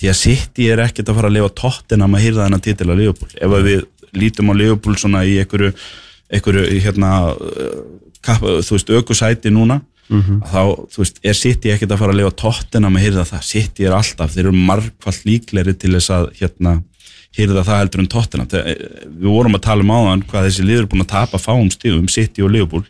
[0.00, 2.94] Því að City er ekkert að fara að lifa Tottenham að hýrða þennan titil á
[2.98, 3.30] Liverpool.
[3.38, 3.84] Ef að við
[4.18, 5.70] lítum á Liverpool svona í einhverju,
[6.34, 7.76] einhverju hérna, uh,
[8.24, 9.78] kapp, þú veist, aukusæti núna
[10.50, 10.62] þá,
[10.92, 13.46] þú veist, er City ekkert að fara að lifa Tottenham að hýrða það.
[13.46, 16.74] City er alltaf, þeir eru margfald líkleri til þess að hérna
[17.34, 20.84] hýrða það heldur en Þegar, eh, við vorum að tala um áðan hvað þessi liður
[20.84, 22.84] er búin að tapa fáum stíðum City og Liverpool.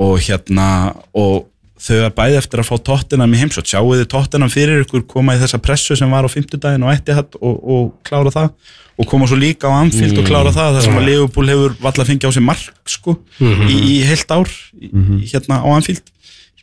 [0.00, 1.46] Og hérna og
[1.80, 5.36] þau er bæði eftir að fá Tottenham í heimsótt sjáu þið Tottenham fyrir ykkur koma
[5.36, 8.52] í þessa pressu sem var á fimmtudaginn og Etihad og, og klára það?
[9.00, 12.04] Og koma svo líka á Anfield og klára það þar sem að Liverpool hefur valla
[12.04, 16.10] fengið á sig mark sko, í, í heilt ár í, í, hérna á Anfield.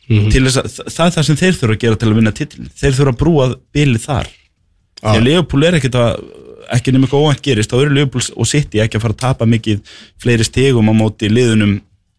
[0.08, 2.68] Til þess að það er það sem þeir þurfa að gera til að vinna titil
[2.78, 4.30] þeir þurfa að brúa bilið þar.
[5.02, 6.22] Því að Liverpool er ekkert að
[6.76, 9.48] ekki nema eitthvað óvænt gerist, þá eru Liverpool og City ekki að fara að tapa
[9.48, 9.80] mikið
[10.22, 11.78] fleiri stegum á móti liðunum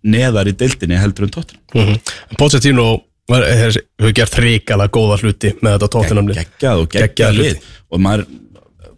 [0.10, 2.36] neðar í deildinni heldur en tóttina mm -hmm.
[2.40, 2.88] Pochettino
[3.30, 7.50] var- hefur gert hrikalega góða hluti með þetta tóttinamli geggjað og Geggjað hluti.
[7.50, 7.58] lið
[7.92, 8.26] og maður,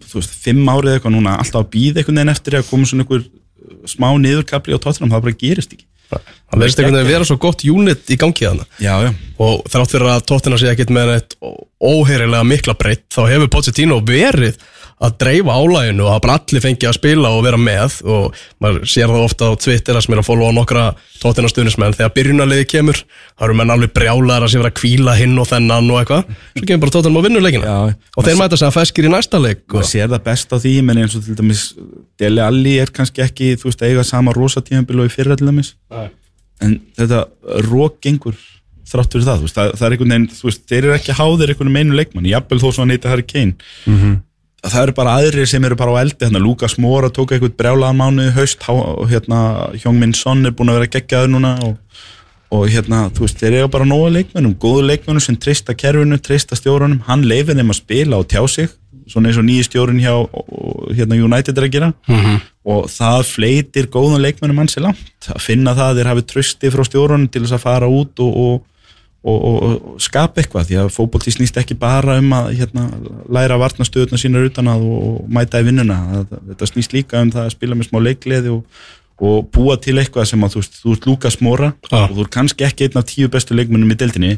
[0.08, 3.04] þú veist, fimm árið eitthvað núna alltaf að býða einhvern veginn eftir að koma svona
[3.04, 3.24] einhver
[3.88, 5.86] smá niðurkapli á tóttinam, það bara gerist ekki.
[6.12, 9.94] Það verðist einhvern veginn að vera svo gott unit í gangi já, já, og þrátt
[9.96, 11.36] fyrir að Tottenham sé ekkert með eitt
[11.80, 14.58] óheyrilega mikla breytt þá hefur Pochettino verið
[15.02, 18.84] að dreifa álæginu og að bara allir fengi að spila og vera með og maður
[18.92, 20.84] sér það ofta á Twitter að sem er að followa nokkra
[21.22, 25.16] Tottenham stuðnismenn þegar byrjunarliði kemur þá eru menn alveg brjálar að sé vera að kvíla
[25.18, 26.38] hinn og þennan og eitthvað.
[26.54, 27.80] Svo kemur bara Tottenham á vinnuleikina Já.
[28.14, 30.78] og þeir mæta sig að feskir í næsta leik og, sér það best á því
[30.86, 31.66] menn eins og til dæmis
[32.22, 35.50] Dele Alli er kannski ekki, þú veist, eiga sama rosa tíðanbíl og í fyrra til
[35.50, 35.74] dæmis.
[36.62, 37.26] En þetta
[37.66, 38.38] rók gengur
[38.92, 41.16] þrátt fyrir það, þú veist, það, það er einhvern veginn þú veist, þeir eru ekki
[41.18, 43.56] háðir einhvern meinu leikmann jafnvel þó svo hann heiti Harry Kane
[44.70, 46.26] það eru bara aðrir sem eru bara á eldi.
[46.26, 48.66] Hérna, Lukas Mora tók eitthvað brjálaðan mánuði í haust.
[48.70, 49.40] Og hérna,
[49.82, 52.04] Hjóng Min Son er búin að vera geggjaður núna og,
[52.54, 56.58] og hérna, þú veist, þeir eru bara nóga leikmennum, góðu leikmennum sem treysta kerfinu, treysta
[56.60, 58.70] stjórunum, hann leifir þeim að spila og tjá sig,
[59.10, 60.14] svona eins og nýji stjórun hjá
[60.94, 61.94] hérna, United er að gera.
[62.62, 66.70] Og það fleitir góðan leikmennum hans er langt, að finna það að þeir hafi trösti
[66.76, 68.68] frá stjórunum til þess að fara út og, og
[69.22, 72.88] og, og, og skapa eitthvað því að fótbolti snýst ekki bara um að hérna,
[73.30, 76.00] læra varnastöðuna sínar utan að og mæta í vinnuna.
[76.22, 78.82] Að, þetta snýst líka um það að spila með smá leikleði og,
[79.22, 82.02] og búa til eitthvað sem að þú þú ert Lukas Mora Já.
[82.08, 84.34] og þú ert kannski ekki einn af tíu bestu leikmennum í deildinni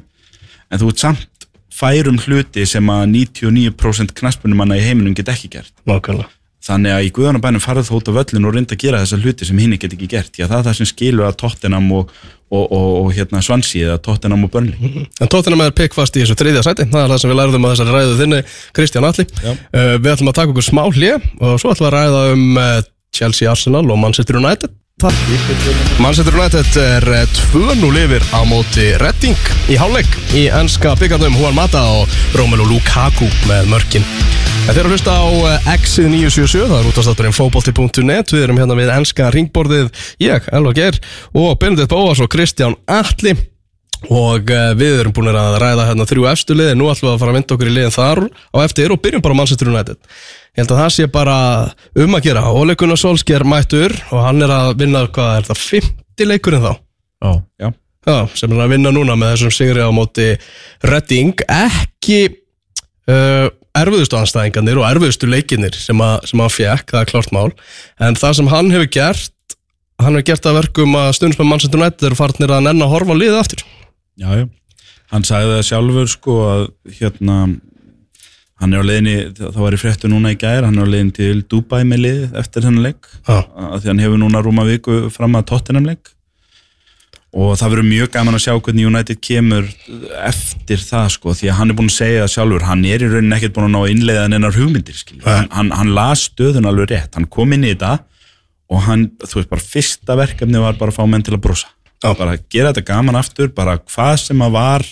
[0.70, 5.74] en þú ert samt færum hluti sem að 99% knaspunumanna í heiminum get ekki gert.
[5.90, 6.30] Nákvæmlega.
[6.64, 9.48] Þannig að í guðanabænum farið þú út á völlin og reynda að gera þessa hluti
[9.48, 12.14] sem hinn get ekki gert að það er það sem skilur að Tottenham og,
[12.54, 14.78] og, og, og hérna Svansi eða Tottenham og Burnley.
[15.22, 16.88] En Tottenham er pikkfast í þessu þriðja sæti.
[16.92, 18.42] Það er það sem við lærðum að þessari ræðu þinni
[18.78, 19.56] Kristján Alli uh,
[19.98, 22.72] Við ætlum að taka okkur smá hlið og svo ætlum við að ræða um uh,
[23.14, 24.74] Chelsea Arsenal og Manchester United
[26.00, 30.08] Manchester United er eh, 2-0 yfir á móti Redding í hálfleik.
[30.32, 34.06] Í ennska byggarnum Juan Mata og Romelu Lukaku með mörkin.
[34.64, 38.80] Þeir eru að hlusta á eh, X-ið 977, það er útastátturinn fókbalti.net Við erum hérna
[38.80, 39.90] við ennska ringborðið,
[40.24, 41.02] ég, Elva Geir
[41.36, 43.36] og Benedikt Bóas og Kristján Atli
[44.12, 47.22] og uh, við erum búin að ræða hérna þrjú efstu liði, nú ætlum við að
[47.22, 50.00] fara að vinda okkur í liðin þar á eftir og byrjum bara á Manchester United.
[50.54, 51.38] Ég held að það sé bara
[52.04, 52.44] um að gera.
[52.54, 56.74] Ole Gunnar Solskjær mættur og hann er að vinna, hvað er það, 50 leikurinn þá?
[57.24, 57.32] Já.
[57.64, 57.70] Já.
[58.04, 60.26] Já, sem er að vinna núna með þessum sigri á móti
[60.84, 62.18] Redding, ekki
[63.08, 63.48] uh,
[63.80, 67.54] erfiðustu anstæðingarnir og erfiðustu leikinir sem, að, sem hann fekk, það er klart mál.
[68.04, 69.32] En það sem hann hefur gert
[70.04, 72.84] hann hefur gert að verkum að stundum með Manchester United eru farnir að nenn
[74.22, 74.48] að horfa á liðið aftur Já, já.
[75.14, 76.64] Hann sagði það sjálfur sko að
[77.00, 77.38] hérna
[78.64, 81.16] hann er á leiðinni, það var í fréttu núna í gær hann er á leiðinni
[81.18, 83.44] til Dubai með lið eftir þennan leik, Já.
[83.44, 86.14] að því hann hefur núna rúma viku fram að Tottenham leik
[87.34, 89.70] og það verður mjög gaman að sjá hvernig United kemur
[90.22, 93.10] eftir það sko, því að hann er búin að segja það sjálfur, hann er í
[93.10, 96.92] rauninni ekkert búin að ná að innleiða nennar hugmyndir, hann, hann, hann las stöðun alveg
[96.94, 97.96] rétt, hann kom inn í þetta
[98.70, 101.74] og hann, þú veist, bara fyrsta verkefni var bara að fá menn til að brosa.
[102.20, 104.88] Bara gera þetta gaman aftur, bara hvað sem að var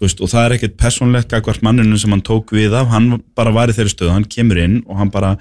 [0.00, 2.88] veist, og það er ekkert persónlegt gagvart manninu sem hann tók við af.
[2.92, 5.34] Hann bara var í þeirri stöðu, hann kemur inn og hann bara,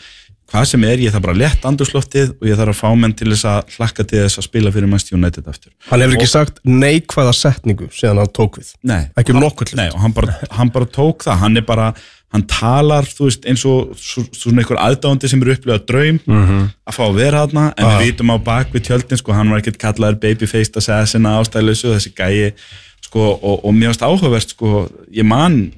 [0.50, 3.30] hvað sem er, ég þarf bara létta andurslóttið og ég þarf að fá menn til
[3.32, 5.74] þess að hlakka til þess að spila fyrir Manchester United aftur.
[5.88, 8.74] Hann hefur ekki sagt neikvæða setningu síðan hann tók við.
[8.92, 11.92] Nei, ekki um nokkuð Nei, og hann bara, hann bara tók það, hann er bara
[12.32, 16.94] hann talar, þú veist, eins og svo- svona einhver aðdáðandi sem eru upplifað draum að
[16.94, 17.98] fá að vera þarna, en Ah.
[18.00, 21.90] við vitum á bak við tjöldin, sko, hann var ekkert kallaður babyfaced assassin að ástæðlausu,
[21.96, 22.54] þessi gæi
[23.02, 25.72] sko, og, og varst áhugavert, sko ég man,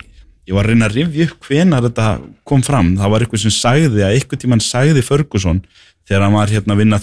[0.47, 3.51] ég var að reyna að rifja upp hvenar þetta kom fram, það var eitthvað sem
[3.55, 5.61] sagði að eitthvað tímann sagði Ferguson
[6.09, 6.99] þegar hann var hérna að vinna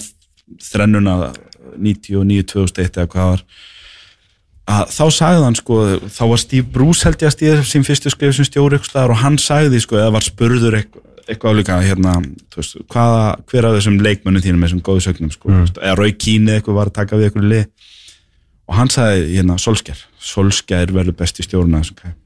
[0.61, 1.33] þrennuna
[1.79, 3.43] 99-2001 eða hvað var
[4.69, 5.77] að þá sagði hann sko,
[6.13, 9.37] þá var Steve Bruce held ég að stíða sín fyrstu skrif sem stjóri og hann
[9.41, 12.15] sagði sko, eða var spurður eitthvað, álíka hérna,
[12.49, 15.67] þú veist, hvaða, hver af þessum leikmönnum þínum með þessum góðu sögnum sko, mm.
[15.77, 17.65] eða Rói Kíni eitthvað var að taka við eitthvað lið
[18.69, 22.17] og hann sagði hérna, Solskjær, Solskjær verður besti stjórna þessum kæm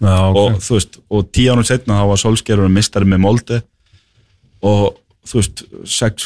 [0.00, 0.38] Já, ok.
[0.40, 3.60] og þú veist, og tíu ánum setna þá var Solskjær og mistari með Molde
[4.64, 4.96] og
[5.28, 5.62] þú veist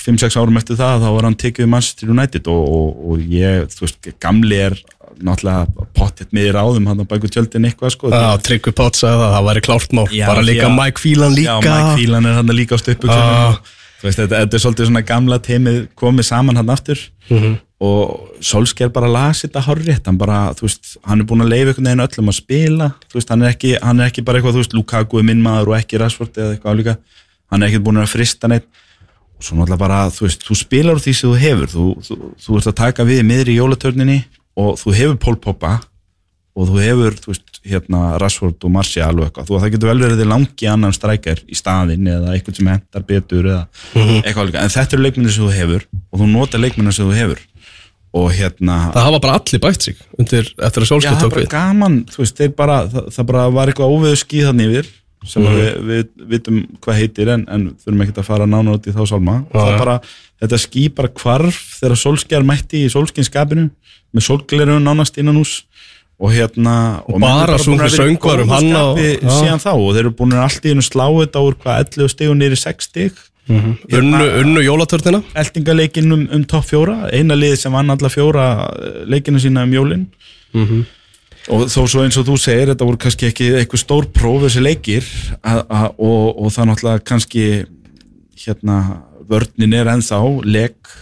[0.05, 3.87] 5-6 árum eftir það þá var hann tekið Manchester United og, og, og ég, þú
[3.87, 4.77] veist, gamli er
[5.25, 8.11] náttúrulega pottet miðir áðum hann á bæku tjöldin eitthvað sko.
[8.11, 10.07] Já, Tryggvi Pátt sagði það, það væri klárt mál.
[10.11, 10.73] Já, bara líka já.
[10.75, 11.59] Mike Phelan líka.
[11.63, 13.61] Já, Mike Phelan er hann líka á stöpu Ah.
[14.01, 16.99] þú veist, þetta, þetta er svolítið svona gamla teimið komið saman hann aftur.
[17.31, 17.55] Mhm.
[17.85, 21.73] og Solskjær bara lasi þetta hárrétt, hann bara, þú veist, hann er búin að leifa
[21.75, 24.55] einhvern veginn öllum að spila, þú veist, hann er ekki, hann er ekki bara eitthvað,
[24.57, 26.95] þú veist, Lukaku er minn maður og ekki Rashford eða eitthvað álíka,
[27.53, 28.65] hann er ekkert búin að frista neitt
[29.45, 32.61] svo náttúrulega bara, þú veist, þú spilar úr því sem þú hefur, þú, þú, þú
[32.61, 34.21] ert að taka við miður í jólatörninni
[34.61, 35.75] og þú hefur Pól Poppa
[36.55, 40.03] og þú hefur, þú veist, hérna Rashford og Martial og eitthvað, þú það getur vel
[40.05, 43.63] verið langi annan strækjar í staðinn eða eitthvað sem hentar betur eða
[44.21, 47.19] eitthvað líka, en þetta eru leikmennir sem þú hefur og þú nota leikmennir sem þú
[47.19, 47.43] hefur.
[48.15, 51.25] Og hérna Það hafa bara allir bætt sig undir, eftir að Já, Solskjær það er
[51.25, 54.47] tók bara við gaman, þú veist, þeir bara það, það bara var eitthvað óveðu skýð
[54.53, 54.93] þannig yfir
[55.29, 55.57] sem mm.
[55.59, 59.03] við, við vitum hvað heitir en, en þurfum ekkert að fara nánar út í þá
[59.09, 59.37] sálma.
[59.51, 59.99] Og það bara,
[60.45, 63.69] þetta ský bara hvarf þegar sólskjær mætti í sólskinskapinu
[64.15, 65.63] með sólgleru nánast innan hús
[66.21, 69.31] og hérna og bara sungu að vera í söngvar um góðu hann já.
[69.35, 72.13] síðan þá og þeir eru búin að allt í einu slá þetta úr hvað 11
[72.13, 73.23] stig og í 6 stig.
[73.45, 79.03] Unnu, unnu jólatörnina eldingaleikin um, um topp fjóra eina liði sem vann alla fjóra eh,
[79.05, 80.07] leikina sína um jólin
[81.53, 84.63] og þó svo eins og þú segir þetta voru kannski ekki eitthvað stór próf þessi
[84.65, 85.09] leikir
[85.45, 87.49] og, og það náttúrulega kannski
[88.45, 88.79] hérna
[89.29, 90.93] vörnin er ennþá leik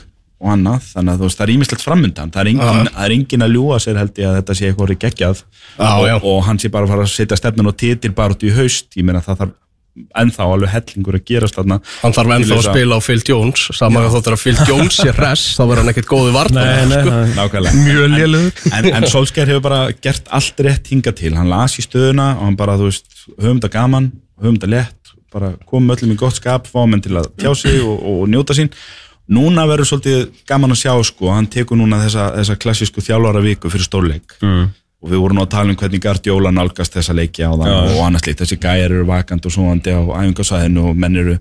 [0.43, 2.31] og annað, þannig að þú veist, það er ímislegt framundan.
[2.35, 4.95] Það er engin, það er engin að ljúa sér held ég að þetta sé eitthvað
[5.05, 5.43] geggjað.
[5.77, 8.43] Já, og, og hann sé bara að fara að setja stefnun og titil bara út
[8.43, 9.53] í haust, ég meina það þarf
[10.17, 11.79] ennþá alveg hellingur að gerast þarna.
[12.01, 13.67] Hann þarf ennþá að spila á Phil Jones.
[13.77, 16.87] Saman að þóttir að Phil Jones sé hress þá verður hann ekkert góði vartan Nei,
[16.89, 17.35] nei, nei.
[17.37, 17.85] Nákvæmlega.
[17.89, 18.65] Mjög lélugur.
[18.73, 21.35] En, en Solskjær hefur bara gert allt rétt hinga til.
[21.37, 24.99] Hann las í stöðuna og hann bara, þú veist höfum þetta gaman, höfum þetta létt
[25.33, 28.31] bara komum öllum í gott skap, fáum menn til að tjá sig og, og, og
[28.33, 28.71] njóta sín.
[29.33, 33.71] Núna verður svolítið gaman að sjá sko hann tekur núna þessa, þessa klassísku þjálfara viku
[33.73, 34.35] fyrir stórleik.
[34.43, 34.67] Mm.
[35.03, 38.03] Og við vorum nú að tala um hvernig Guardiola nálgast þessa leiki á það og
[38.07, 41.35] annars líkt, þessi gæjar eru vakant og svoandi á æfingasvæðinu og menn eru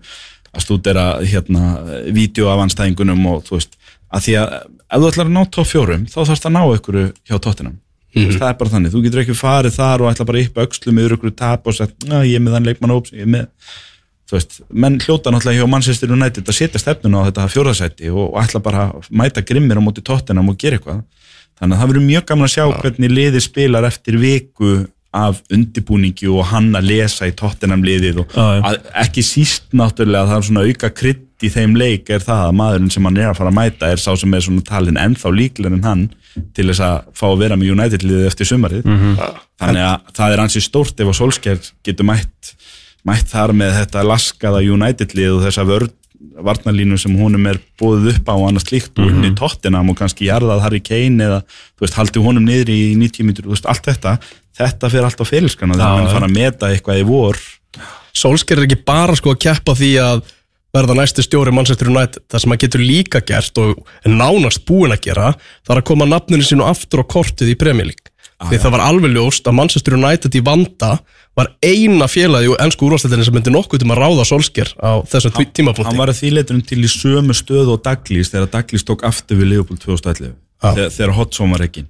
[0.51, 1.67] að stúdera hérna
[2.11, 3.77] vídeo af anstæðingunum og þú veist,
[4.11, 6.99] að því að ef þú ætlar að ná topp fjórum, þá þarfst að ná ykkur
[7.29, 8.91] hjá tóttinam, mm það er bara þannig.
[8.91, 11.95] Þú getur ekki farið þar og ætla bara upp öxlum yfir ykkur tap og sagt,
[12.03, 13.47] "Já, ég er með þann leikmann óps, ég er með.
[14.27, 18.33] Þú veist, menn hljóta náttúrulega hjá Manchester United að setja stefnuna á þetta fjóðarsæti og,
[18.33, 21.01] og ætla bara að mæta grimmir á móti tóttinam og gera eitthvað
[21.61, 24.71] þannig að það verður mjög gaman að sjá hvernig liðið spilar eftir viku
[25.11, 30.31] af undibúningi og hann að lesa í tóttinam liðið og að, ekki síst náttúrulega að
[30.31, 33.31] það er svona auka krydd í þeim leik er það að maðurinn sem hann er
[33.31, 36.03] að fara að mæta er sá sem er svona talin ennþá líklega en hann
[36.55, 38.85] til þess að fá að vera með United liðið eftir sumarið.
[39.59, 42.53] Þannig að það er ansið stórt ef að Solskjær getur mætt,
[43.09, 45.91] mætt þar með þetta laskaða United lið og þessa vörn
[46.41, 50.27] varnarlínu sem honum er búið upp á og annars líkt og unni tóttinam og kannski
[50.29, 51.39] jarðað Harry Kane eða
[51.81, 54.17] veist, haldi honum niður í 90 mítur, allt þetta
[54.57, 55.25] þetta fyrir allt á
[55.73, 57.39] og þegar mann fara að meta eitthvað í vor.
[58.17, 60.23] Solskjær er ekki bara sko að keppa því að
[60.75, 62.23] verða næsti stjóri Manchester United.
[62.31, 65.87] Það sem hann getur líka gert og er nánast búin að gera það er að
[65.91, 68.10] koma nafninu sínu aftur á kortið í League
[68.49, 70.91] því það var alveg ljóst að Manchester United í vanda
[71.37, 75.35] var eina félagi og ennsku úrvarsleitinni sem myndi nokkuð til að ráða Solskjær á þessum
[75.37, 75.87] tí- tímapunkti.
[75.87, 79.51] hann var að þýleitunum til í sömu stöðu og Douglas þegar Douglas tók aftur við
[79.53, 81.85] Liverpool 2011 þegar, þegar Hodgson var ekki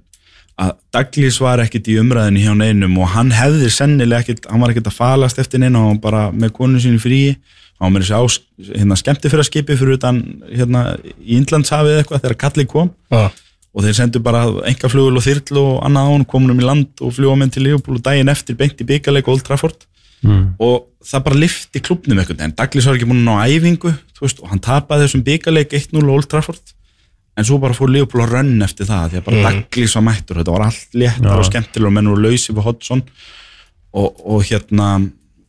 [0.62, 4.70] að Douglas var ekkit í umræðinni hjá neinum og hann hefði sennilega ekkit hann var
[4.74, 7.36] ekkit að falast eftir neina og bara með konu sín í fríi
[7.80, 10.20] hann var með þessi hérna, skemmti fyrir utan
[10.52, 10.82] hérna,
[11.18, 12.92] í Indlandshafið eitthvað þegar Kalli kom.
[13.10, 13.30] Já.
[13.72, 17.14] Og þeir sendu bara engaflugul og þyrl og annað á hann komunum í land og
[17.16, 19.86] fljúa menn til Liverpool og daginn eftir beint í byggarleik og Old Trafford.
[20.60, 24.26] Og það bara lifti klubnum eitthvað en Douglas var ekki búin að ná æfingu þú
[24.26, 26.74] veist, og hann tapaði þessum byggarleik 1-0 á Old Trafford.
[27.32, 30.38] En svo bara fór Liverpool að rönn eftir það því að bara Douglas var mættur.
[30.42, 33.02] Þetta var allt léttar og skemmtilega og menn voru lausi fyrir Hodgson.
[33.92, 34.92] Og, og hérna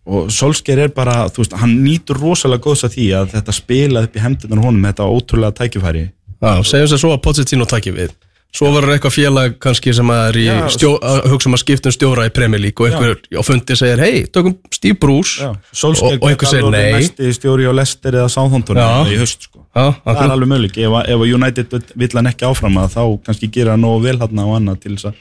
[0.03, 4.09] og Solskjaer er bara, þú veist, hann nýtur rosalega góðs að því að þetta spilaði
[4.09, 6.01] upp í hendurnar á honum, þetta ótrúlega tækifæri
[6.43, 8.11] Já, segjum sér svo að Pochettino takki við.
[8.53, 11.61] Svo verður eitthvað félag kannski sem að er í Já, stjó, að hugsa um að
[11.63, 15.47] skipta um stjóra í Premier League og einhver á fundi segir, hei, tökum Steve Bruce.
[15.73, 16.83] Solskjaer og, og einhver segir nei.
[16.99, 18.85] næsti stjóri á Leicester eða Southampton Já.
[19.09, 19.63] í haust sko.
[19.73, 21.73] Já, það er alveg möguleik, ef, að- ef að United
[22.03, 25.09] vill hann ekki áfram að þá kannski gera nógu vel hann og annað til þess
[25.09, 25.17] að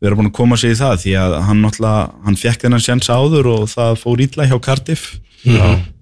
[0.00, 3.10] vera búin að koma sér í það því að hann náttúrulega, hann fekk þennan sjans
[3.12, 5.18] áður og það fór ítla hjá Cardiff.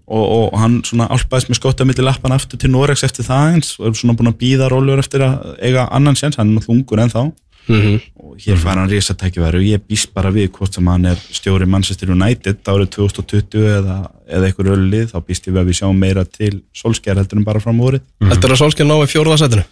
[0.09, 3.75] Og, og hann svona álpaðist með skotta milli lappan aftur til Norex eftir það eins
[3.77, 6.79] og er svona búin að býða rólur eftir að eiga annan sjans, hann er náttúrulega
[6.79, 7.27] ungur ennþá.
[7.69, 7.99] Mhm.
[8.17, 11.67] og hér fær hann risatækifæri og ég býst bara við hvort sem hann er stjóri
[11.69, 15.77] Manchester United árið 2020 eða, eða einhver öll lið, þá býst ég við að við
[15.83, 18.07] sjáum meira til solskjær heldur en bara fram á vorið.
[18.25, 19.67] Heldur að Solskjaer nái fjórðasætinu?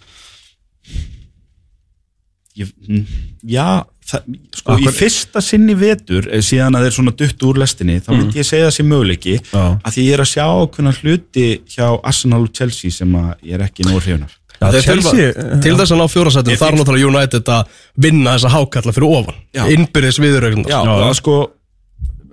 [2.57, 3.05] ég, mm,
[3.49, 4.25] Já, það,
[4.61, 8.39] sko í fyrsta sinni vetur eh, síðan að þeir svona dutt úr lestinni þá myndi
[8.41, 9.63] ég segja það sem möguleiki Já.
[9.77, 13.57] að því ég er að sjá okkurna hluti hjá Arsenal og Chelsea sem að ég
[13.59, 14.37] er ekki nóg hrifun af.
[14.57, 17.75] Já, Þeir þurfa- Chelsea, Til þess að ná fjórðasætinu Ég þarf náttúrulega United að
[18.07, 19.35] vinna þessa hákalla fyrir ofan.
[19.75, 21.35] Innbyrðis viðurögnar Já, það sko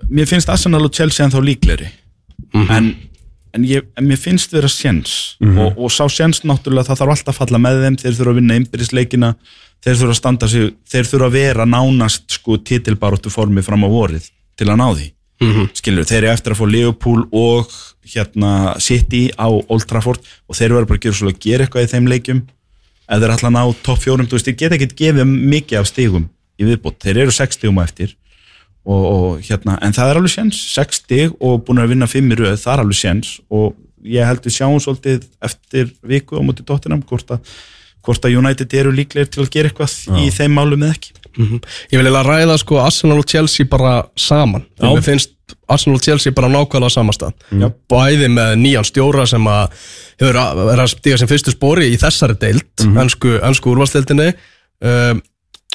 [0.09, 1.91] mér finnst Arsenal og Chelsea ennþá líklegri.
[2.55, 2.95] En,
[3.53, 7.35] en, ég, en mér finnst vera sjens og, og sá sjens náttúrulega það þarf alltaf
[7.35, 9.29] að falla með þeim þeir þurfa að vinna einbyrðisleikina
[9.85, 13.89] þeir þurfa að standa sig, þeir þurfa að vera nánast sko titilbaróttu formi fram á
[13.91, 15.07] vorið til að ná því.
[15.75, 17.71] Skilur, þeir eru eftir að fá Liverpool og
[18.07, 21.87] hérna City á Old Trafford og þeir verður bara að gera svolítið að gera eitthvað
[21.87, 22.43] í þeim leikjum.
[23.05, 25.89] Ef þeir ætla að ná topp fjórum, þú veist, þeir geta ekkert gefið mikið af
[25.91, 28.15] stigum í viðbót, þeir eru 6 stigum á eftir
[28.85, 30.61] og, og hérna, en það er alveg séns.
[30.75, 33.31] 6 stig og búin að vinna 5 í röð, það er alveg séns.
[33.49, 33.75] Og
[34.05, 37.55] ég held við sjáum svolítið eftir viku á móti Tottenham hvort að,
[38.05, 41.15] hvort að United eru líklegir til að gera eitthvað í þeim málum eða ekki.
[41.35, 44.63] Ég vil eiginlega ræða sko Arsenal og Chelsea bara saman.
[44.79, 45.35] Mér finnst
[45.67, 47.69] Arsenal og Chelsea bara nákvæmlega samastað Já.
[47.89, 49.73] Bæði með nýjan stjóra sem að
[50.21, 53.01] hefur að vera að stíga sem fyrstu spori í þessari deild, mm -hmm.
[53.03, 54.29] ennsku, ennsku úrvalstildinni
[54.85, 55.21] um,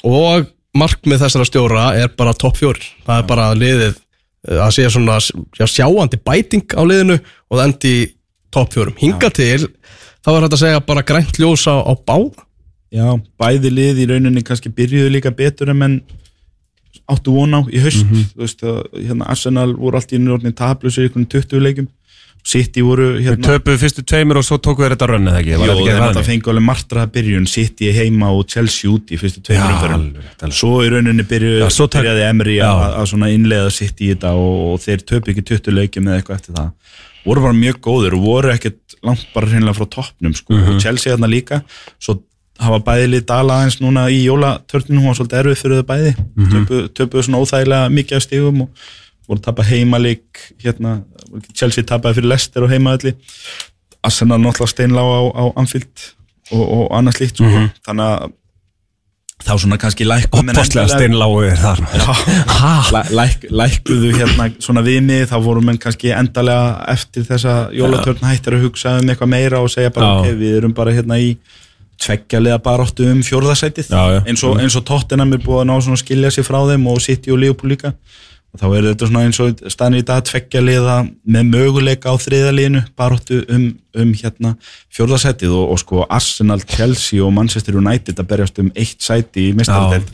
[0.07, 0.47] og
[0.79, 2.87] markmið þessara stjóra er bara topp fjóri.
[3.07, 5.19] Það er bara liðið uh, að sé svona
[5.59, 8.09] já, sjáandi bæting á liðinu og það endi í
[8.51, 8.99] topp fjórum.
[8.99, 9.69] Hinga til
[10.25, 12.47] þá er þetta að segja bara grænt ljós á, á báða.
[12.91, 13.07] Já,
[13.39, 15.79] bæði lið í rauninni kannski byrjuðu líka betur en
[17.11, 18.25] áttu von á í haust Mhm.
[18.35, 21.89] þú veist að hérna Arsenal voru allt í nörðin tablusir í einhvern 20 leikum
[22.43, 25.51] City voru hérna töpuðu fyrstu tveimur og svo tóku þeir þetta rönn eða ekki?
[25.61, 30.55] Jó, þetta fengi alveg martraða byrjun City heima og Chelsea út í fyrstu tveimur alveg.
[30.57, 31.69] Svo í rauninni byrju, Já,
[32.01, 32.25] byrjaði
[32.57, 32.71] Já.
[32.71, 32.97] að,
[33.29, 36.55] að innleiða City í þetta og, og þeir töpu ekki 20 leikjum eða eitthvað eftir
[36.57, 36.71] það
[37.25, 40.55] voru bara mjög góður og voru ekkert langt bara hreinlega frá toppnum sko.
[40.55, 40.75] Mhm.
[40.75, 41.63] og Chelsea þarna líka
[41.99, 42.21] svo
[42.61, 46.15] hafa bæði lið dala aðeins núna í jólatörninu, hún var svolítið erfið fyrir þau bæði
[46.37, 46.51] Mhm.
[46.67, 48.69] töpuðu töpu svona óþægilega mikið af stigum og
[49.29, 50.25] voru að tapa heimalik
[50.63, 51.03] hérna,
[51.55, 53.15] Chelsea tapaði fyrir Leicester og heimaðalli
[54.05, 56.15] Arsenal náttúrulega steinlá á, á Anfield
[56.53, 57.45] og, og annars líkt sko.
[57.45, 57.71] Mhm.
[57.87, 58.33] þannig að
[59.45, 60.07] þá svona kannski
[60.53, 61.81] Opaslega endilega- steinláu er þar.
[62.95, 68.59] Læ, læk, lækkuðu hérna svona viðmið þá voru menn kannski endalega eftir þessa jólatörn hættir
[68.59, 71.35] að hugsa um eitthvað meira og segja bara ok, við erum bara hérna í
[72.01, 73.21] tveggjalega baráttu um
[74.17, 74.21] já.
[74.27, 77.33] eins og, og Tottenham er búið að ná svona skilja sig frá þeim og City
[77.35, 77.93] og Liverpool líka
[78.59, 82.83] þá er þetta svona eins og staðin í dag tveggja liða með möguleika á þriðaliðinu
[82.99, 84.57] baróttu um, um hérna
[84.97, 89.53] fjórðasætið og, og sko Arsenal, Chelsea og Manchester United að berjast um eitt sæti í
[89.53, 90.11] Já, mistardelt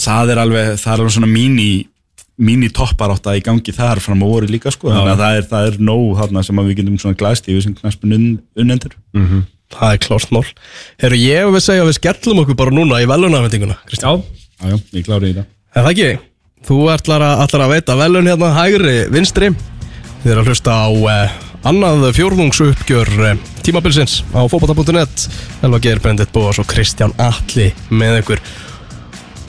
[0.00, 1.70] það er alveg, það er alveg svona mini
[2.40, 5.66] mini topparátta í gangi þar fram á voru líka sko, þannig að það er, það
[5.68, 8.96] er nóg þarna sem við getum svona glæst í við sem knaspun unnendur.
[9.70, 10.46] Það er klárt mál.
[11.04, 14.24] Herru, ég vil segja að við skellum okkur bara núna í velunafendinguna Kristján.
[14.24, 15.46] Já, Já, já, ég klári í það.
[15.70, 16.29] Er það ekki?
[16.68, 19.50] Þú ætlar að, ætlar að veita velun hérna hægri vinstri.
[20.22, 21.36] Þið er að hlusta á eh,
[21.70, 25.24] annað fjórðungsuppgjör eh, tímabilsins á fótbolta.net
[25.64, 28.42] Elva Geir, Bendit Bóas og Kristján Atli með ykkur.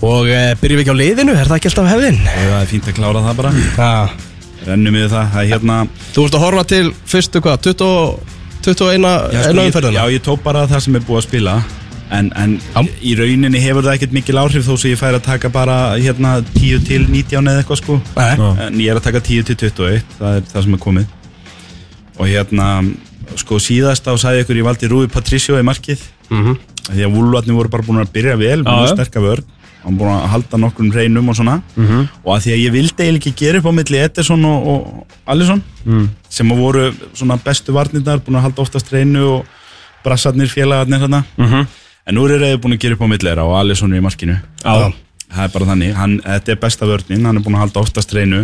[0.07, 2.21] Og eh, byrjum við ekki á liðinu, er það ekki alltaf hefðin?
[2.25, 3.53] Það er fínt að klára það bara.
[3.75, 3.91] Ja.
[4.61, 5.75] Rennum við það, það er hérna
[6.13, 7.93] Þú ert að horfa til fyrstu hvað, 20,
[8.67, 9.93] 21 Já, einu ég, umferðina?
[9.97, 11.55] já, ég tók bara það sem er búið að spila
[12.11, 12.57] En, en
[13.01, 16.33] í rauninni hefur það ekkert mikil áhrif þó sem ég fær að taka bara hérna
[16.57, 17.95] 10 til 19 eða eitthvað sko.
[18.67, 21.05] En ég er að taka 10 til 21, það er það sem er komið
[22.19, 22.65] Og hérna,
[23.39, 26.57] sko síðast á sagði ykkur ég valdi Rúi Patricio í markið Mhm.
[26.91, 28.93] Því að Vúlvatni voru bara búin að byrja vel, búin að Já.
[28.95, 29.43] sterka vörn
[29.83, 32.07] Hann búin að halda nokkrum reynum og svona Mhm.
[32.25, 35.07] Og að því að ég vildi eiginlega ekki gera upp á milli Ederson og, og
[35.27, 36.09] Alisson Mm.
[36.29, 39.45] sem að voru svona bestu varnirnar búin að halda oftast reynu og
[40.03, 41.67] brassarnir félagarnir þarna Mhm.
[42.05, 44.05] En nú er þeir búin að gera upp á milli þeirra og Alisson er í
[44.05, 44.37] markinu.
[44.63, 44.91] Já.
[45.31, 47.25] það er bara þannig, hann, þetta er besta vörnin.
[47.27, 48.41] Hann er búin að halda oftast reynu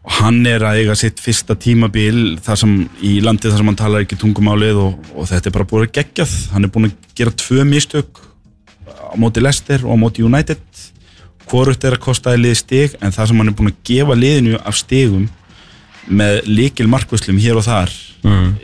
[0.00, 3.76] og hann er að eiga sitt fyrsta tímabil þar sem, í landi þar sem hann
[3.76, 6.36] talar ekki tungumálið og, og þetta er bara búin að geggjað.
[6.54, 8.22] Hann er búin að gera tvö mistök
[8.88, 10.62] á móti Leicester og á móti United.
[11.50, 14.60] Hvorugt er að kosta liði stig en það sem hann er búin að gefa liðinu
[14.62, 15.28] af stigum
[16.08, 17.90] með líkil markvöslum hér og þar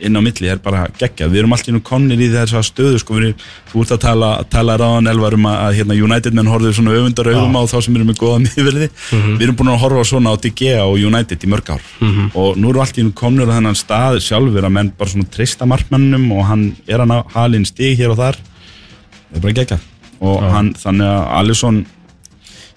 [0.05, 1.31] inn á milli er bara geggjað.
[1.33, 3.31] Við erum alltaf nú konnir í þessa stöðu sko, við,
[3.71, 6.93] þú ert að tala, tala ráðan elvar um að, að hérna, United menn horfður svona
[6.93, 8.89] öfundar augum á þá sem eru með góða miðverði.
[9.39, 11.87] Við erum búin að horfa svona á DG og United í mörg ár.
[12.37, 15.65] Og nú erum alltaf nú komnir á þennan stað sjálfur að menn bara svona treysta
[15.73, 18.37] markmannum og hann er að ná halinn stig hér og þar.
[19.31, 19.87] Það er bara geggjað.
[20.21, 21.81] Og hann, þannig að Alisson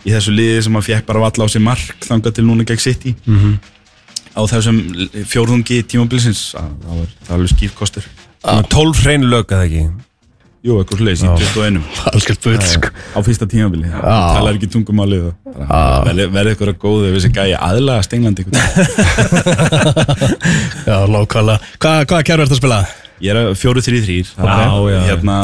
[0.07, 2.79] í þessu liði sem hann fekk bara valla á sig mark þangað til núna gegn
[2.79, 3.11] City
[4.39, 4.77] á þessum
[5.29, 6.43] fjórðungi tímabilsins.
[6.57, 8.07] Að það var, alveg skýrkostur
[8.71, 9.83] 12 hrein lög eða ekki?
[10.59, 11.77] Jú, eitthvað sluðis í 21
[12.11, 12.89] Algjörð bull, sko.
[13.15, 17.53] Á fyrsta tímabili, það talar ekki tungumálið og bara verði eitthvað góð ef þessi gæi
[17.55, 18.43] aðlaga Stenglandi
[20.89, 22.81] Já, Hvað, hvaða kæru ert að spila?
[23.19, 24.99] Ég er fjóru þrý þrýr Já, já.
[25.09, 25.35] hérna,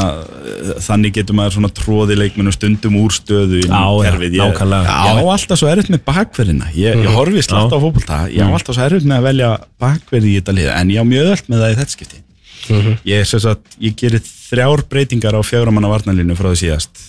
[0.86, 4.12] þannig getur maður svona tróði leikmennu stundum úr stöðu Já, já.
[4.16, 4.94] Ég- nákvæmlega.
[5.10, 6.70] Ég á alltaf svo erfitt með bakverðina.
[6.72, 8.20] Ég, ég horfi slátt á fótbolta.
[8.32, 9.50] Ég á alltaf svo erfitt með að velja
[9.82, 10.70] bakverði í þetta lið.
[10.72, 12.22] En ég á mjög öll með það í þetta skipti.
[13.06, 17.04] Ég, sem sagt, ég gerir þrjár breytingar á fjögramanna varnalínu frá því síðast.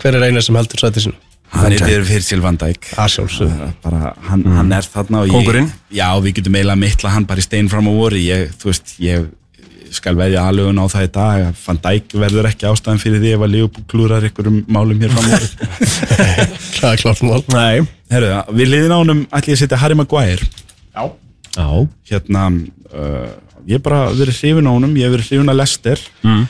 [0.00, 1.14] Hver er einu sem heldur sæti sinu?
[1.50, 2.92] Hann er fyrir fyrir Van Dijk.
[2.94, 5.70] Það sjálfsög Það er bara, hann, hann er þarna og ég, Kóngurinn?
[5.90, 8.52] Já, við getum eiginlega mittla hann bara í stein fram á voru ég,
[9.90, 11.44] ég skal veðja aðlugun á það í dag.
[11.50, 15.00] Að Van Dijk verður ekki ástæðan fyrir því ef að Leopold klúrar ykkur um málum
[15.02, 15.38] hér fram á
[16.80, 17.42] Það er klart mál.
[17.50, 17.88] Nei.
[18.10, 20.46] Herru, við liðin á honum ætlum ég að setja Harry Maguire.
[20.94, 21.66] Já.
[22.06, 22.46] Hérna,
[22.94, 23.28] uh,
[23.66, 26.44] ég hef bara verið hrifin á honum Ég hef verið hrifin að Lester Mm.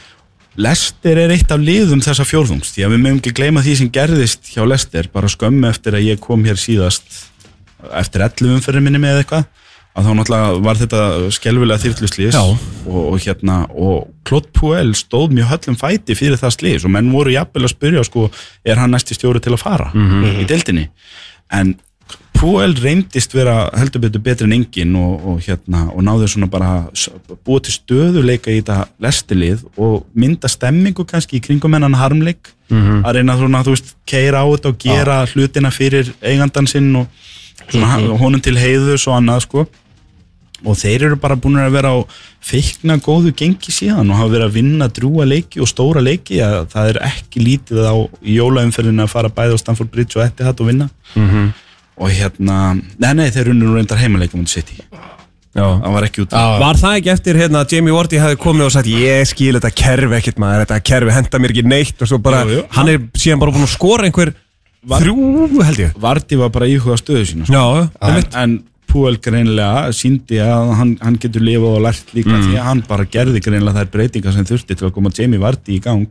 [0.61, 3.91] Lester er eitt af liðum þessa fjórðungs Því að við mögum ekki gleyma því sem
[3.95, 7.07] gerðist hjá Lester bara skömmu eftir að ég kom hér síðast
[7.97, 9.47] eftir 11 umferðin minni með eitthvað
[9.91, 11.03] að þá náttúrulega var þetta
[11.35, 12.43] skelvilega þyrtluslýs Já.
[12.47, 17.11] og, og hérna og Claude Puel stóð mjög höllum fæti fyrir það slýs og menn
[17.13, 18.29] voru jafnvel að spyrja sko,
[18.65, 19.91] er hann næsti stjóri til að fara
[20.41, 20.89] í deildinni?
[21.51, 21.75] En
[22.41, 26.71] Puel reyndist vera heldur betur betri en engin og, og, hérna, og náður svona bara
[27.45, 33.19] búa til stöðuleika í þetta lestilið og mynda stemmingu kannski í kringum hennan harmleik að
[33.19, 37.11] reyna svona, þú veist, keira á þetta og gera hlutina fyrir eigandan sinn og
[37.67, 39.67] svona honum til heiðus og annað sko
[40.65, 41.99] og þeir eru bara búin að vera á
[42.45, 46.41] feikna góðu gengi síðan og hafa verið að vinna drúa leiki og stóra leiki.
[46.45, 50.27] Að það er ekki lítið á í jólaumferðinu að fara bæði á Stamford Bridge og
[50.27, 50.91] Etihad og vinna.
[52.01, 52.59] Og hérna,
[53.01, 54.79] nei nei þeir eru nú reyndar heimaleikum undir City,
[55.51, 55.65] Já.
[55.83, 58.73] Það var ekki út Var það ekki eftir hérna að Jamie Vardy hefði komið og
[58.77, 62.21] sagt ég skil þetta kerfi ekkert maður, þetta kerfi henda mér ekki neitt og svo
[62.23, 62.63] bara, Jú, jú.
[62.77, 64.31] hann er síðan bara búin að skora einhver
[64.87, 65.97] þrjú held ég.
[66.01, 67.59] Vardi var bara íhuga stöðu sína sko.
[67.59, 68.55] Já, en, en
[68.91, 73.07] Puel greinilega síndi að hann, hann getur lifað og lært líka því að hann bara
[73.07, 76.09] gerði greinilega þær breytingar sem þurfti til að koma Jamie Vardy í gang.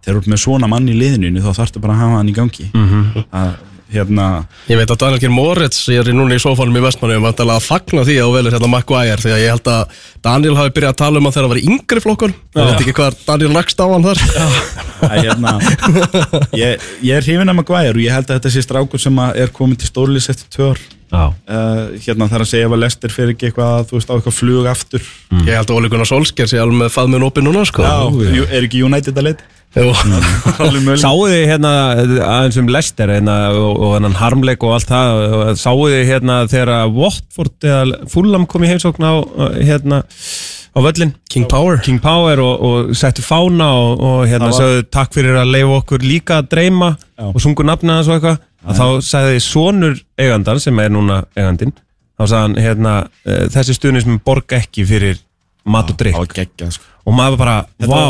[0.00, 2.36] Þegar þú ert með svona mann í liðinu þá þarftu bara að hafa hann í
[2.36, 2.68] gangi.
[3.36, 3.50] Að,
[3.90, 4.26] hérna,
[4.70, 7.66] Ég veit að Daniel Geir Moritz ég er núna í sófánum í Vestmannu vantilega að
[7.66, 10.94] fagna því að þú velur hérna Maguire því að ég held að Daniel hafi byrjað
[10.94, 12.34] að tala um þegar hann var yngri flokkun.
[12.54, 14.22] Ég veit ekki hvað Daniel rakst á hann þar.
[15.00, 15.56] Að, hérna
[16.62, 19.42] ég, ég er hrifin að Maguire og ég held að þetta sé strákur sem að
[19.42, 20.80] er komin til stórlýs eftir tvö ár.
[20.80, 20.99] Já.
[21.10, 24.36] Uh, hérna þarf að segja ef að Lester fyrir ekki eitthvað, þú veist, á eitthvað
[24.36, 25.06] flug aftur.
[25.40, 27.82] Ég held að Óli Gunnar Solskjær sé alveg með faðminn opið núna sko.
[27.82, 29.26] Já, er ekki United að
[30.86, 31.02] mögulega.
[31.06, 31.72] Sáu þið hérna
[32.26, 36.72] aðeins um Lester hérna, og, og hennan harmleik og allt það sáu þið hérna þegar
[36.94, 39.14] Watford eða Fulham kom í heimsókn á
[39.62, 40.02] hérna
[40.70, 41.78] á völlin King Power.
[41.82, 45.78] King Power og, og settu fána og, og hérna var- sagðu takk fyrir að leifa
[45.80, 47.26] okkur líka að dreyma Já.
[47.30, 51.72] og sungu nafnið hans og eitthvað að þá sagði sonur eigandan sem er núna eigandinn
[52.20, 52.94] þá sagði hann hérna
[53.24, 55.20] eh, þessi stuðnismin borga ekki fyrir
[55.70, 56.36] mat og drikk
[56.68, 56.84] sko.
[57.06, 57.56] og maður bara,
[57.86, 58.02] vá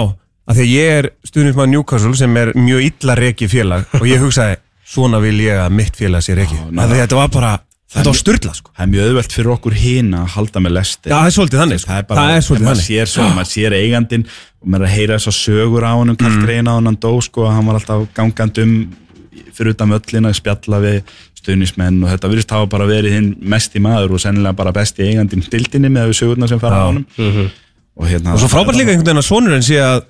[0.50, 4.22] að því að ég er stuðnismæður Newcastle sem er mjög illa reki félag og ég
[4.22, 7.50] hugsaði svona vil ég að mitt félag sé reki að þetta var bara,
[7.94, 8.72] þetta var styrla sko.
[8.74, 11.62] það er mjög auðvelt fyrir okkur hina að halda með Lester Já, það er svolítið
[11.62, 11.92] þannig sko.
[11.92, 12.88] það er bara, það er svolítið maður þannig.
[12.88, 16.18] sér svo, maður sér eigandinn og maður er að heyra þess að sögur á honum
[16.18, 18.74] kallgreina á hann dó sko, hann var alltaf gangandi um
[19.56, 21.00] fyrir utan öllina að spjalla við
[21.40, 25.06] stuðnismenn og þetta virðist hafa bara verið hinn mest í maður og sennilega bara besti
[25.08, 27.06] eigandinn dildinni með þau sögurna sem fara á honum.
[28.00, 30.02] Og, hérna, og svo frábært líka einhvern veginn að sonurinn sé að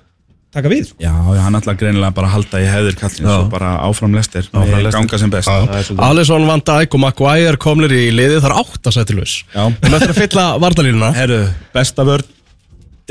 [0.51, 0.97] taka við sko.
[0.99, 3.37] Já, já, hann ætla greinilega bara að halda í hefðir kallins Já.
[3.37, 4.91] og bara áfram með Leicester.
[4.91, 5.93] ganga sem best.
[6.07, 8.41] Alisson, Van Dijk og Maguire komlir í liðið.
[8.43, 9.37] Þar átt að setja laus.
[9.55, 9.63] Já.
[9.79, 11.41] Við möttum að fylla vardalínuna Herru,
[11.75, 12.27] besta vörn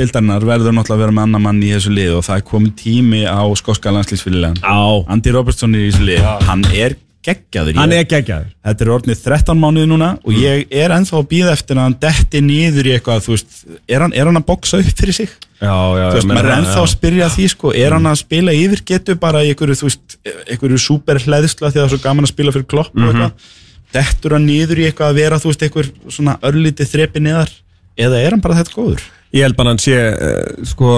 [0.01, 2.73] dildarinnar verður náttúrulega að vera með annar mann í þessu lið og það er komin
[2.81, 4.81] tími á skoska landslýsfylilegan Já,
[5.15, 8.47] Andy Robertson er í þessu lið, hann er geggjaður hann Ég- er geggjaður.
[8.65, 11.97] Þetta er orðnið 13 mánuði núna og ég er ennþá að býða eftir að hann
[12.01, 13.59] detti niður í eitthvað, þú veist,
[13.93, 15.35] er hann, er hann að boksa upp fyrir sig?
[15.61, 18.55] Já, já, Þú veist, maður er ennþá að spyrja því, sko, er hann að spila
[18.57, 20.17] yfir getu bara í einhverju, þú veist,
[20.49, 23.53] einhverju super hlæðisla því að það er svo gaman að spila fyrir klopp og eitthvað,
[23.93, 27.53] dettur hann niður í eitthvað að vera, þú veist, einhver svona örlítið þrepi neðar,
[28.01, 29.05] eða er hann bara þetta góður?
[29.37, 30.95] Ég held bara hann sé uh, sko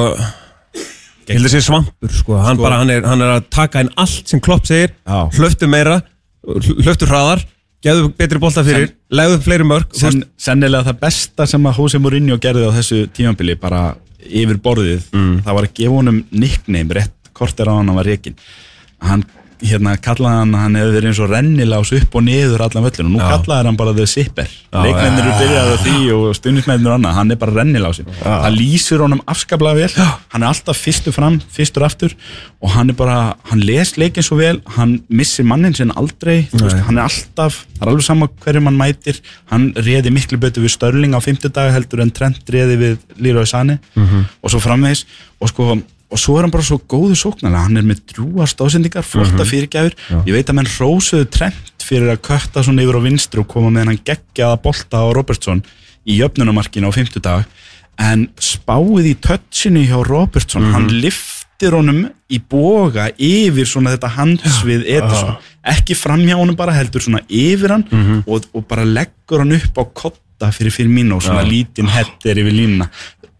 [1.29, 2.35] Ég held að sé svampur sko.
[2.41, 5.19] Hann, Sko- bara, hann, er, hann er að taka inn allt sem Klopp segir Já.
[5.37, 6.01] Hlöftu meira
[6.43, 7.45] Hlöftu hraðar
[7.83, 12.01] Geðu betri bolta fyrir Legðu upp fleiri mörg Sen, sennilega það besta sem að Jose
[12.03, 13.85] Mourinho gerði á þessu tímambili bara
[14.23, 18.07] yfir borðið það var að gefa honum nickname rétt kort er á hann að var
[18.07, 18.37] reikin
[19.03, 19.25] hann
[19.63, 23.21] hérna kallaði hann hann hefði verið eins og rennilás upp og niður allan völlinu nú
[23.23, 23.29] Já.
[23.37, 24.51] kallaði hann bara zipper.
[24.73, 28.57] Já, leikmennir eru byrjaði á því og stundismennir og annað, hann er bara rennilásin það
[28.57, 30.09] lýsir honum afskaplega vel.
[30.33, 32.15] Hann er alltaf fyrstur fram, fyrstur aftur.
[32.63, 33.17] Og hann er bara,
[33.51, 34.61] hann les leikin svo vel.
[34.77, 36.47] Hann missir mannin sinn aldrei.
[36.53, 39.19] Veist, hann er alltaf, það er alveg sama hverju mann mætir,
[39.53, 43.49] hann reði miklu betur við Störling á 50 daga heldur en Trent reði við Leroy
[43.49, 43.81] Sané.
[43.97, 45.07] Og svo framvegis.
[45.43, 45.73] Og sko
[46.13, 47.65] og svo er hann bara svo góðu sóknarlega.
[47.67, 49.97] Hann er með drúar stóðsendingar, flotta fyrirgjafur
[50.29, 53.71] ég veit að menn rósuðu Trent fyrir að kötta svona yfir á vinstri og koma
[53.73, 55.63] með hann geggjaða bolta á Robertson
[56.07, 57.45] í jöfnunamarkinu á 50 dag
[58.03, 64.87] en spáið í touchinu hjá Robertson, hann liftir honum í boga yfir svona þetta handsvið
[64.97, 65.37] Ederson.
[65.63, 67.85] Ekki framhjá honum bara heldur svona yfir hann
[68.27, 72.41] og, og bara leggur hann upp á kotta fyrir fyrir mín og svona lítinn hettir
[72.43, 72.89] yfir línuna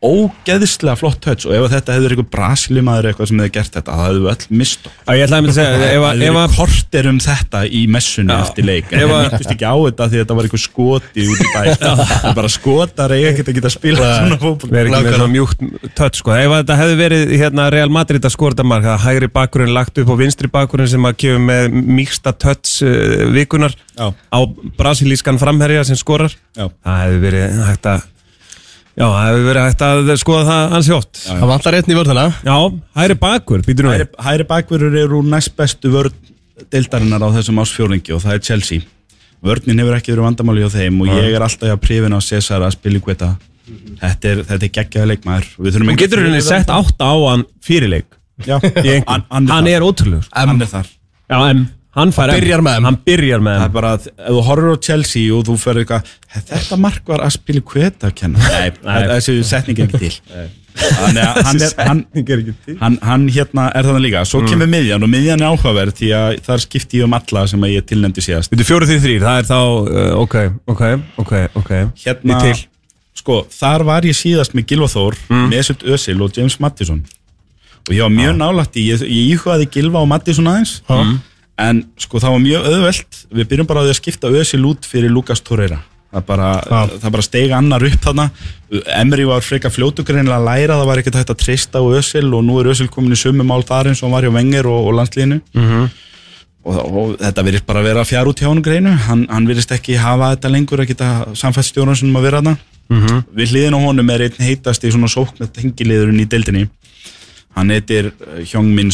[0.03, 3.95] ógeðslega flott touch og ef að þetta hefur eitthvað brasilimaður eitthvað sem hefur gert þetta,
[3.99, 6.27] það hefur öll mist Já, ég ætlaði að mynda að segja ef, það að- ef
[6.27, 8.41] hefur að kortir um þetta í messunni Já.
[8.47, 10.65] eftir leik en Ef það að- myndist ekki á þetta því að þetta var eitthvað
[10.67, 14.73] skoti út í bæ það er bara skotar eiga ekkert að geta spila svona fótboll
[14.73, 15.65] Verið ekki með svona mjúkt
[15.99, 16.35] touch sko.
[16.37, 19.99] Ef þetta hefði verið hérna, Real Madrid að skora þetta mark að hægri bakkurinn lagt
[20.03, 24.11] upp og vinstri bakkurinn sem að kefur með mýksta touch uh, vikunar Já.
[24.11, 24.39] á
[24.79, 26.67] brasilískan framherja sem skorar Já.
[26.83, 28.09] það hefði verið hægt að
[28.93, 32.27] Já, það hefði verið hægt að skoða það ansi Já, Það vantar einn í vörðina.
[32.99, 36.19] Hægri bakkur, býtur nú hæri, hæri bakverður eru úr næst bestu vörn
[36.73, 38.85] deildarinnar á þessum ásfjórlingi og það er Chelsea.
[39.43, 42.63] Vörnin hefur ekki verið vandamáli á þeim og ég er alltaf að prifina á Cesar
[42.63, 43.33] að spila í kvita
[44.03, 47.09] þetta er, þetta er geggjaði leikmaður og við þurfum Hún getur að henni sett átta
[47.11, 50.27] á hann fyrirleik Já, í hann, hann, er, er ótrúlegur.
[50.35, 50.89] Hann er þar.
[51.31, 51.67] Já, en
[51.99, 52.13] hann.
[52.17, 52.89] Byrjar með M.
[52.89, 53.69] Hann byrjar með Það M.
[53.69, 57.23] er bara að ef þú horfur á Chelsea og þú fyrir eitthvað þetta mark var
[57.27, 58.49] að spila kveta að kenna.
[58.49, 58.99] Nei, Nei.
[59.13, 60.19] þessi setning er ekki til.
[60.73, 62.43] Þannig að hann er hann, er
[62.81, 64.23] hann, hann hérna er þannig líka.
[64.25, 67.67] Svo kemur miðjan og miðjan er áhugaverð því að þar skipti ég um alla sem
[67.67, 68.49] að ég tilnefndi síðast.
[68.49, 70.37] Þetta er fjóru því þrýr, það er þá, uh, ok,
[70.73, 70.85] ok,
[71.21, 71.73] ok, ok.
[72.07, 72.39] Hérna,
[73.21, 75.19] sko, þar var ég síðast með Gilva Þór,
[75.53, 77.05] Mesut Özil og James Mattisson
[77.83, 80.79] og ég var mjög nálægt í, ég, ég íhugaði Gilva og Mattisson aðeins
[81.61, 83.23] en sko það var mjög auðvelt.
[83.33, 85.81] Við byrjum bara á því að skipta Özil út fyrir Lukas Torreira.
[86.13, 86.49] Það bara,
[87.01, 88.27] það bara steiga annar upp þarna.
[88.99, 90.77] Emri var freka fljótugreinlega að læra.
[90.81, 93.47] Það var ekkert hægt að treysta á Özil og nú er Özil komin í sömu
[93.49, 95.39] mál þar eins og hann var hjá Wenger og, og landslíðinu
[96.65, 98.93] og, og þetta virðist bara að vera fjár út hjá hann greinu.
[99.09, 102.57] Hann, hann virðist ekki hafa þetta lengur að geta samfættstjóran sem að vera þarna.
[103.33, 106.69] Við hliðin á honum er einn heitast í svona sókna tengiliðurinn í deildinni.
[107.57, 108.13] Hann heitir
[108.53, 108.93] Hjong Min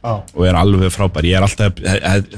[0.00, 1.26] Son og er alveg frábær.
[1.28, 1.80] Ég er alltaf,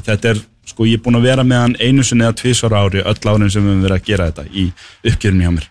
[0.08, 3.02] þetta er sko ég er búin að vera með hann einu sinni eða tvisvar ári
[3.02, 4.66] öll árin sem við höfum verið að gera þetta í
[5.10, 5.70] uppgjörunni hjá mér.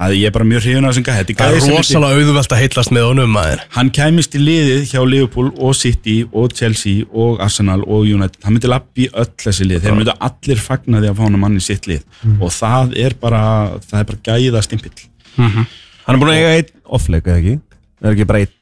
[0.00, 2.92] Það ég er bara mjög hrifun af þessum þetta Það er rosalega auðvelt að heitlast
[2.96, 3.64] með honum maður.
[3.74, 8.38] Hann kæmist í liðið hjá Liverpool og City og Chelsea og Arsenal og United.
[8.46, 9.82] Hann myndi lappi öll þessi lið.
[9.84, 12.06] Þeir myndi allir fagna því að fá hann mann í sitt lið.
[12.40, 13.42] Og það er bara
[13.90, 14.96] það er bara gæða stimpill.
[15.36, 17.58] Hann er búin að eiga einn off-leik, eða ekki?
[18.00, 18.56] Er ekki bara einn?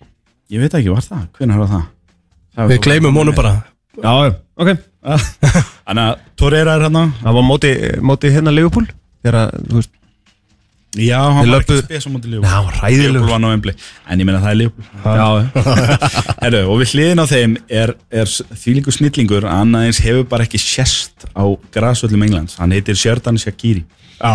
[0.50, 1.22] Ég veit ekki, var það?
[1.38, 1.86] hvernig var það?
[2.66, 3.54] Við gleymum honum bara.
[4.02, 4.72] Já, ok.
[5.88, 7.04] Þannig að Torreira er hérna.
[7.22, 7.70] Það var móti,
[8.10, 8.88] móti hérna Liverpool.
[9.22, 9.94] Þegar, að, þú veist
[10.98, 13.12] Já, hann var ekki löbbuðu- spes á móti Já, Liverpool hann var hræðilegur.
[13.12, 13.72] Liverpool var novembli
[14.08, 14.86] En ég meina það er Liverpool.
[15.04, 17.92] Já, Og við hliðin á þeim er,
[18.22, 18.30] er
[18.62, 21.44] þvílíku snillingur að annað eins hefur bara ekki sérst á
[21.76, 22.56] grasvöllum Englands.
[22.58, 23.84] Hann heitir Sherdan Shaqiri.
[24.18, 24.32] Já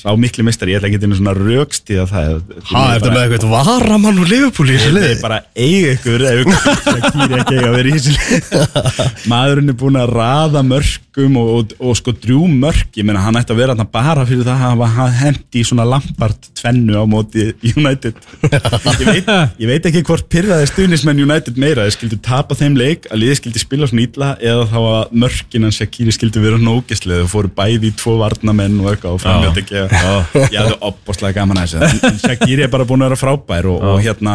[0.00, 2.28] Sá miklu mistari, ég ætla ekki að svona rökstíða það
[2.70, 5.16] Ha, er þetta með eitthvað varamann úr Liverpool í þessu liði?
[5.20, 6.54] bara eiga ykkur ykkur
[6.86, 8.46] Shaqiri ekki að vera í þessu lið.
[9.30, 13.36] Maðurinn er búin að raða mörgum og, og, og sko drjú mörg ég meina hann
[13.42, 17.04] ætti að vera þarna bara fyrir það að hafa hendi í svona Lampard tvennu á
[17.10, 19.30] móti United ég veit,
[19.60, 23.36] ég veit ekki hvort pyrraði stuðnismenn United meira þeir skildu tapa þeim leik að liði
[23.42, 27.52] skildi spila svona ítla eða þá að mörgin hans Shaqiri skildu vera nógislega þau fóru
[27.60, 32.04] bæði í tvo varnamenn og eitthvað og ekki ég hafði opboslega gaman að þessu.
[32.10, 34.34] En Shaqiri er bara búin að vera frábær og, og hérna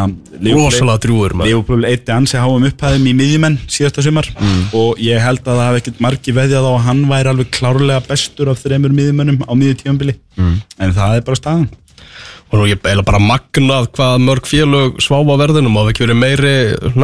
[1.06, 1.50] drúgur maður.
[1.52, 4.28] Liverpool eitti ansi háum upphæðum í miðjumenn síðasta sumar
[4.76, 8.04] og ég held að það hafi ekkert margi veðjað á að hann væri alveg klárlega
[8.10, 10.18] bestur af þreymur miðjumennum á miðju tíðanbili
[10.78, 11.68] en það er bara staðan
[12.56, 15.76] Og ég beila bara magnað hvað mörg félög sváfa verðinum.
[15.82, 16.56] Og ekki verið meiri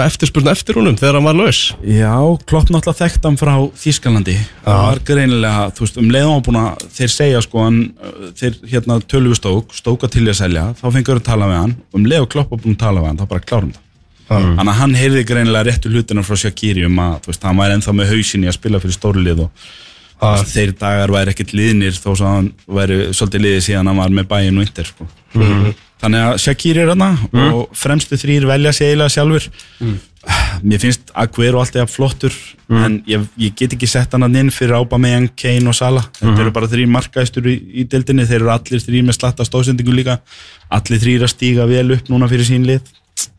[0.06, 1.62] eftirspurn eftir honum þegar hann var laus?
[1.84, 2.16] Já,
[2.48, 6.60] Klopp náttúrulega þekkt hann frá Þískalandi það var greinilega, þú veist, um leiðum á búin
[6.62, 10.88] að þeir segja sko hann, uh, þeir hérna töluðu stók, stóka til að selja þá
[10.96, 13.32] fengur að tala við hann, um leið og Klopp búin að tala við hann, þá
[13.32, 13.88] bara klárum það.
[14.32, 17.76] Þannig að hann heyrði greinilega réttu hlutina frá Shaqiri um að, þú veist, hann væri
[17.76, 19.66] ennþá með hausin í að spila fyrir stórlið og
[20.22, 20.44] Ah.
[20.46, 24.28] þeir dagar væri ekkert liðnir þó að hann væri svolítið liðið síðan hann var með
[24.30, 25.08] bæinn og yndir sko.
[26.02, 27.06] þannig að Shaqiri er hann
[27.42, 29.48] og fremstu þrýr velja sig eiginlega sjálfur
[30.62, 32.36] mér finnst Aguero alltaf flottur
[32.70, 36.06] en ég, ég get ekki sett hann inn fyrir Aubameyang, Kane og Salah.
[36.20, 38.28] Þetta eru bara þrýr markaðistur í, í deildinni.
[38.30, 40.20] Þeir eru allir þrýr með slatta stóðsendingu líka.
[40.72, 42.86] Allir þrýr að stíga vel upp núna fyrir sín lið.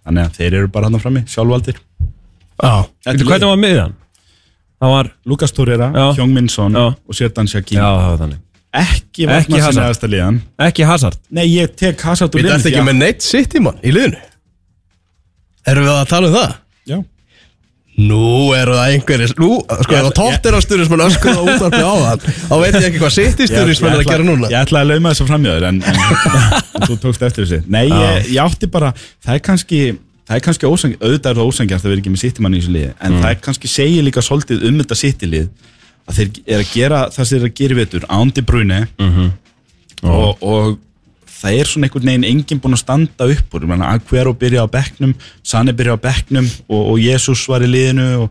[0.03, 1.81] Þannig að þeir eru bara hann frammi, sjálfvaldir.
[2.59, 2.75] Já.
[3.07, 3.99] Þetta er Hvernig var miðjan?
[4.83, 5.93] Það var, Lukas Torreira.
[6.17, 6.89] Hjóng Minsson Já.
[6.91, 8.41] og það var þannig
[8.73, 9.75] ekki Hazard.
[9.75, 12.81] sinna aðasta liðan Ekki Hazard nei, ég tek Hazard úr Við liðinu ert því ekki
[12.81, 14.21] að- með neitt sitt í mann í liðinu
[15.69, 16.55] Erum við að tala um það?
[16.89, 16.97] Já.
[18.03, 18.23] Nú
[18.57, 21.93] eru það einhverjir Nú, sko, ef að tótt er á sturismenn öskur á útarpi á
[21.93, 24.87] það Þá veit ég ekki hvað sitt í sturismenn er að gera núna Ég ætlaði
[24.87, 26.01] að lauma þessu framjöður en, en,
[26.81, 29.83] en þú tókst eftir þessi Nei, ég, ég átti bara Það er kannski
[30.33, 32.73] Það er kannski ósang, auðvitað er það ósangjart að vera ekki með sittimann í þessu
[32.73, 35.49] liði en það er kannski segir líka svolítið um þetta sittilið
[36.09, 38.79] að þeir er að gera það sem þeir eru að gera í vetur ándi bruni
[40.03, 40.79] og, og
[41.43, 43.67] það er svona einhvern veginn enginn búinn að standa upp úr.
[43.93, 45.13] Aguero byrja á bekknum
[45.43, 48.31] Sane byrja á bekknum og, og Jesus var í liðinu og,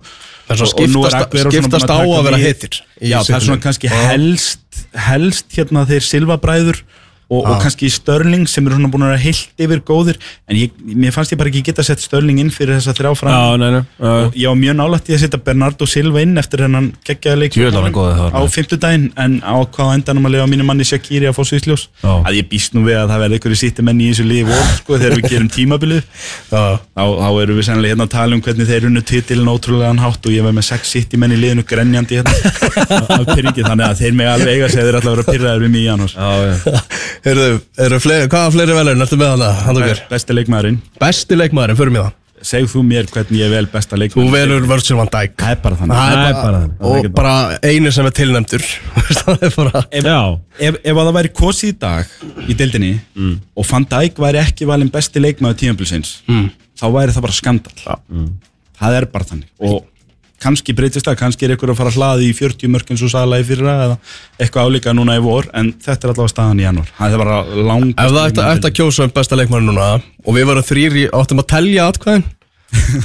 [0.50, 2.40] er og- og nú er Aguero skiptast á að vera
[3.02, 6.82] Já, það er svona kannski helst helst hérna þeir silfabræður
[7.32, 10.18] og, og kannski Störling sem eru svona búin að heilt yfir góðir.
[10.52, 13.32] En ég, mér fannst ég bara ekki geta sett Störling inn fyrir þessa þrjá fram.
[13.32, 14.12] Já, nei, nei já.
[14.12, 17.56] og ég var mjög nálægt í að setja Bernardo Silva inn eftir hennan geggjaða leik.
[18.36, 18.52] Á maður.
[18.56, 21.88] fimmtudaginn en á hvað endanum að lifa mínu manni Shaqiri að fá sviðsljós?
[22.04, 22.12] Já.
[22.20, 24.68] að ég býst nú við að það verði einhverju sýtti menn í þessu liði vor
[24.76, 26.04] sko, þegar við gerum tímabilið.
[26.52, 30.04] Já, þá, þá erum við sennilega hérna að tala um hvernig þeir unnu titilin ótrúlegan
[30.04, 32.36] hátt og ég var með sex sitt í menn í liðinu grenjandi hérna.
[33.22, 35.82] Af pyrringi, þannig að þeir mig alveg eiga þeir ætla að vera pyrraður við mig
[35.82, 36.16] í janús
[37.26, 40.00] eru fleiri, hvaða fleiri velun ertu með hana, Handokar?
[40.10, 44.00] besti leikmaðurinn, Besti leikmaðurinn, förum í það segð þú mér hvernig ég vel besta Þú
[44.02, 46.72] leikmaður velur Virgil van Dijk það er bara þannig Það er bara bara, þannig.
[46.82, 47.34] Það er og bara
[47.70, 48.64] einu sem er tilnæmdur
[49.22, 50.22] Það er bara ef, Já.
[50.58, 52.16] ef, ef að það væri kosið í dag
[52.50, 53.36] í deildinni Mm.
[53.54, 56.50] og Van Dijk væri ekki valinn besti leikmaður tímabilsins Mm.
[56.82, 58.00] þá væri það bara skandal
[58.82, 59.86] það er bara þannig og
[60.42, 63.12] kannski breytist það, kannski er einhver að fara að hlaði í 40 mörg eins og
[63.14, 63.96] Sala í fyrra eða
[64.42, 66.90] eitthvað álíka núna í vor en þetta er allavega staðan í janúar.
[66.98, 67.38] Það er bara
[67.72, 70.94] langt Ef það ætti, ætti að kjósa um besta leikmaður núna og við varum þrýr
[70.98, 72.28] í, áttum að telja atkvæðin?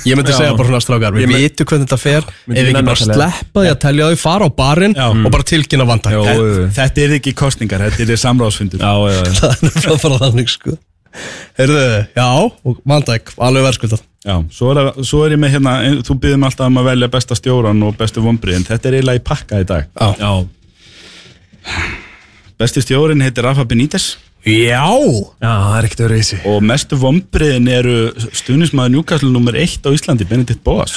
[0.07, 2.23] Ég myndi segja bara svona strákar, við vitum hvernig þetta fer.
[2.23, 5.31] Ef Myndi við ekki bara að sleppa því að telja þau, fara á barinn og
[5.35, 6.23] bara tilkynna Van Dijk Jó.
[6.31, 8.85] þetta, þetta er ekki kostningar, þetta er samráðsfundur
[11.59, 12.05] Já, já, já.
[12.17, 12.27] Já,
[12.65, 16.17] og Van Dijk, alveg verðskuldað Já, svo er, svo er ég með hérna, ein- þú
[16.21, 19.27] byrðum alltaf um að velja besta stjóran og bestu vombrið, en þetta er eiginlega í
[19.29, 19.87] pakka í dag.
[19.95, 20.33] Já, Já,
[22.59, 24.87] Besti stjórin heitir Rafa Benítez já.
[25.43, 27.97] já það er ekkert öðru í sig og mestu vombriðin eru
[28.31, 30.95] stuðnismæður Newcastle nummer 1 á Íslandi, Benedikt Boas.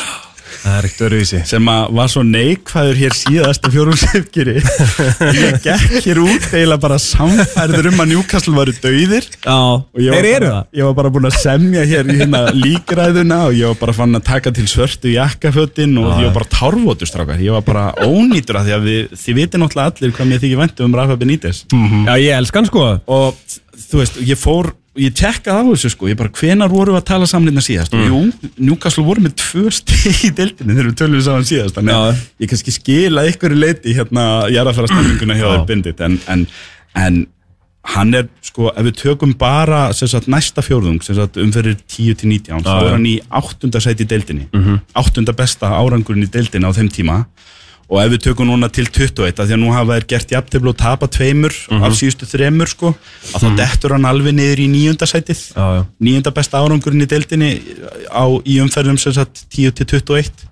[0.60, 4.56] Það er ekkert öruvísi sem að var svo neikvæður hér síðasta fjórumsefgiri
[5.40, 9.30] ég gekk hér út eiginlega bara samfærður um að Newcastle varu dauðir.
[9.46, 13.40] Já, og ég var, bara, ég var bara búinn að semja hér í hérna líkræðuna
[13.48, 17.42] og ég var bara fann að taka til svörtu jakkafötin og ég var bara tárvotustrákar
[17.44, 20.62] ég var bara ónýtur að því að við, þið viti náttúrulega allir hvað mér þykir
[20.66, 21.64] væntu um Rafa Benítez.
[21.72, 22.86] Já, ég elskan sko.
[23.08, 27.06] Og þú veist, ég fór ég tekkaði á þessu sko, ég bara hvenar voru að
[27.06, 27.94] tala samlýna síðast?
[27.94, 28.02] Mm.
[28.02, 31.76] og jú, Newcastle voru með tvö stig í deildinni þegar við tölum saman síðast.
[31.78, 36.48] Þannig að ég kannski skila ykkur leiti hérna jarðafæra stemminguna hjá þér bindit en, en,
[36.96, 37.20] en
[37.90, 42.66] hann er sko, ef við tökum bara sagt, næsta fjórðung, sagt, umferðir 10 til 19,
[42.66, 44.82] þá er hann í áttunda sæti í deildinni, Mhm.
[45.00, 47.26] áttunda besta árangurinn í deildinni á þeim tíma
[47.90, 50.70] og ef við tökum núna til 21 að því að nú hafa þær gert jafntefli
[50.70, 51.84] og tapa tveimur Mhm.
[51.84, 52.92] af síðustu þremur sko
[53.34, 55.42] að þá dettur hann alveg niður í níunda sætið.
[55.56, 55.86] Já, já.
[56.00, 57.52] Níunda besta árangurinn í deildinni
[58.14, 60.46] á, í umferðum sem sagt 10 til 21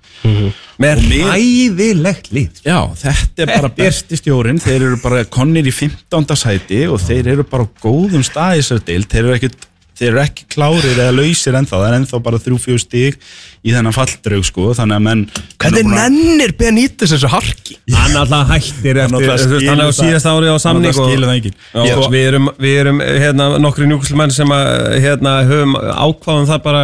[0.81, 2.61] Með ræðilegt lið.
[2.65, 6.35] Já, þetta er bara besti stjórin þeir eru bara konnir í 15.
[6.35, 9.07] sæti og þeir eru bara á góðum stað í þessari deild.
[9.11, 9.49] Þeir eru ekki,
[9.97, 13.17] þeir eru ekki klárir eða lausir ennþá, það er ennþá bara þrjú fjögur stig
[13.65, 14.67] í þennan falldraug sko.
[14.77, 15.23] Þannig að menn
[15.57, 17.77] Hvernig nennir Benítez þessu harki?
[17.95, 19.31] Hann alltaf hættir eftir,
[19.67, 24.31] hann er á síðast ári á samning Ég- við erum, við erum hérna, nokkri njúkislumenn
[24.33, 26.83] sem að, hérna, höfum ákváðum það bara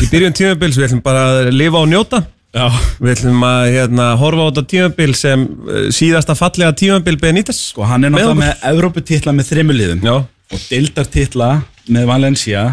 [0.00, 2.24] í byrjun tímabils, við ætlum bara að lifa og njóta.
[2.54, 2.68] Já,
[3.02, 7.58] Við ætlum að hérna, horfa á þetta tímabil sem uh, síðasta fallega tímabil Benítez.
[7.72, 10.04] Sko hann er náttúrulega með Evróputitla með þreymur liðum.
[10.06, 10.14] Já,
[10.54, 11.48] og deildartitla
[11.92, 12.64] með Valencia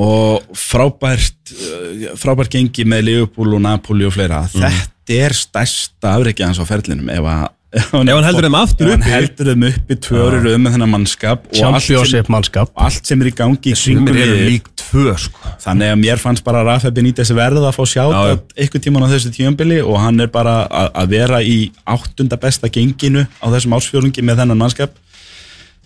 [0.00, 6.46] og frábært uh, frábært gengi með Liverpool og Napoli og fleira þetta er stærsta afreikið
[6.46, 9.14] hans á ferlinum ef, að, ef, hann heldur þeim aftur ef hann uppi.
[9.16, 13.24] heldur þeim uppi tvöru röð með þennan mannskap og allt sem, Championship mannskap allt sem
[13.24, 15.52] er í gangi eru tvö sko.
[15.66, 18.06] þannig að mér fannst bara Rafa Benítez verða að fá já.
[18.54, 22.70] eitthvað tíman á þessu tímanbili og hann er bara að, að vera í áttunda besta
[22.70, 24.94] genginu á þessum ársfjörungi með þennan mannskap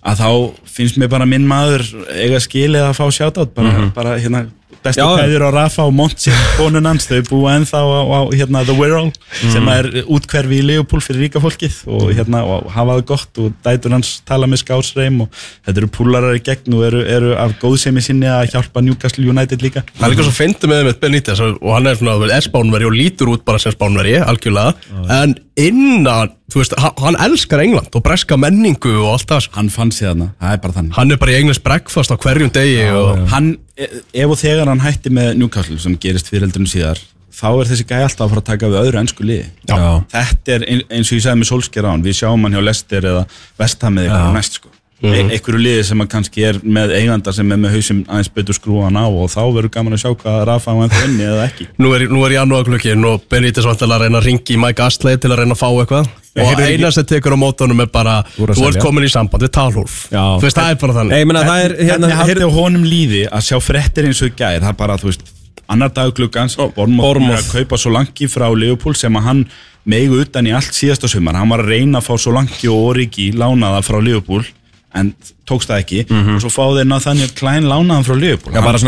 [0.05, 0.29] að þá
[0.75, 4.47] finnst mér bara minn maður eiga skilið að fá sjátt bara, bara hérna
[4.85, 5.17] bestu Mhm.
[5.17, 9.07] Kæður á Rafa og Monti konun hans, þau búa ennþá á, á hérna, The Wirral
[9.09, 9.53] Mhm.
[9.53, 13.53] sem er útkverfi í Leopold fyrir ríka fólkið og, hérna, og hafa það gott og
[13.65, 15.29] dætur hans tala með skásreim og
[15.67, 19.63] þetta eru púlarar í gegn og eru, eru af góðsemi sinni að hjálpa Newcastle United
[19.65, 22.51] líka Það er líka svo fyndið með með Benítez og hann er svona, veist, er
[22.51, 24.75] spánveri og lítur út bara sem spánveri, algjörlega
[25.23, 29.57] en innan, þú veist, hann, elskar England og breska menningu og allt það sko.
[29.57, 30.93] hann fann sig þarna, það er bara þannig.
[30.99, 34.69] Hann er bara í English breakfast á hverjum degi og hann, e- ef og þegar
[34.69, 37.01] hann hætti með Newcastle sem gerist fyriraldurinn síðar
[37.35, 39.47] þá er þessi gæi alltaf að fara að taka við öðru ennsku liði.
[39.67, 40.05] Já.
[40.13, 42.63] þetta er ein- eins og ég sagði með Solskjær á hann við sjáum hann hjá
[42.63, 43.25] Leicester eða
[43.59, 44.69] Vestham eða eitthvað næst sko
[45.05, 48.97] e einhverju liði sem kannski er með eiganda sem er með hausum aðeins betur skrúan
[48.97, 51.69] á og þá verður gaman að sjá hvað Rafa á ennþá inni eða ekki.
[51.83, 55.21] Nú er, nú er janúarklukkin og Benítez vantilega að reyna að ringi í Mike Astley
[55.21, 56.11] til að reyna að fá eitthvað.
[56.35, 59.11] Og eina sem tekur á mótunum er bara Þú ert að þú ert komin í
[59.13, 61.21] samband við Talhólf þú veist, það er bara þannig.
[61.21, 64.35] Ég meina það er hérna, hérna, haldið á honum líði að sjá frettir eins og
[64.35, 64.59] gær?
[64.65, 65.31] Það er bara, þú veist,
[65.71, 69.45] annar dag gluggans Bormóð að kaupa svo langi frá Leopold sem að hann
[69.87, 71.39] megu utan í allt síðasta sumar.
[71.39, 74.51] Hann var að reyna að fá svo langi og origi lánaða frá Leopold
[74.95, 75.13] en
[75.49, 76.01] tókst það ekki.
[76.37, 78.79] Og svo fá þeir náð þannig að Klein lánaðan frá Leopold Hann-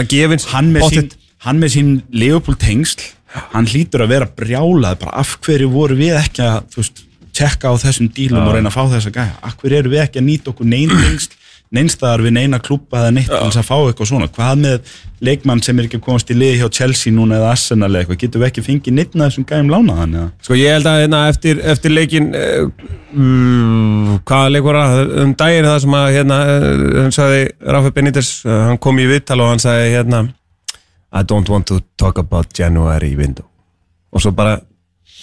[0.52, 0.70] hann
[1.46, 3.02] hann með sín Leopold tengsl
[3.52, 7.02] hann hlýtur að vera brjálað bara af hverju voru við ekki að veist,
[7.36, 9.34] tjekka á þessum dílum og reyna að fá þessa gæja?
[9.42, 11.34] Af hverju eru við ekki að nýta okkur neyn tengsl
[11.74, 14.92] neinstaðar við neina klúpa eða neitt þess að fá eitthvað svona, hvað með
[15.26, 18.42] leikmann sem er ekki komast í liði hjá Chelsea núna eða Arsenal eða eitthvað, getur
[18.42, 20.28] við ekki fengið neitt af þessum gæjum lánaðan eða?
[20.46, 22.70] Sko ég held að hérna, eftir, eftir leikin uh,
[23.16, 24.80] um, hvaða leikur
[25.24, 27.42] um daginn það sem að hérna, uh, hann sagði
[27.76, 30.26] Rafa Benítez, uh, hann kom í vittal og hann sagði hérna
[31.16, 33.46] I don't want to talk about January window.
[34.12, 34.58] Og svo bara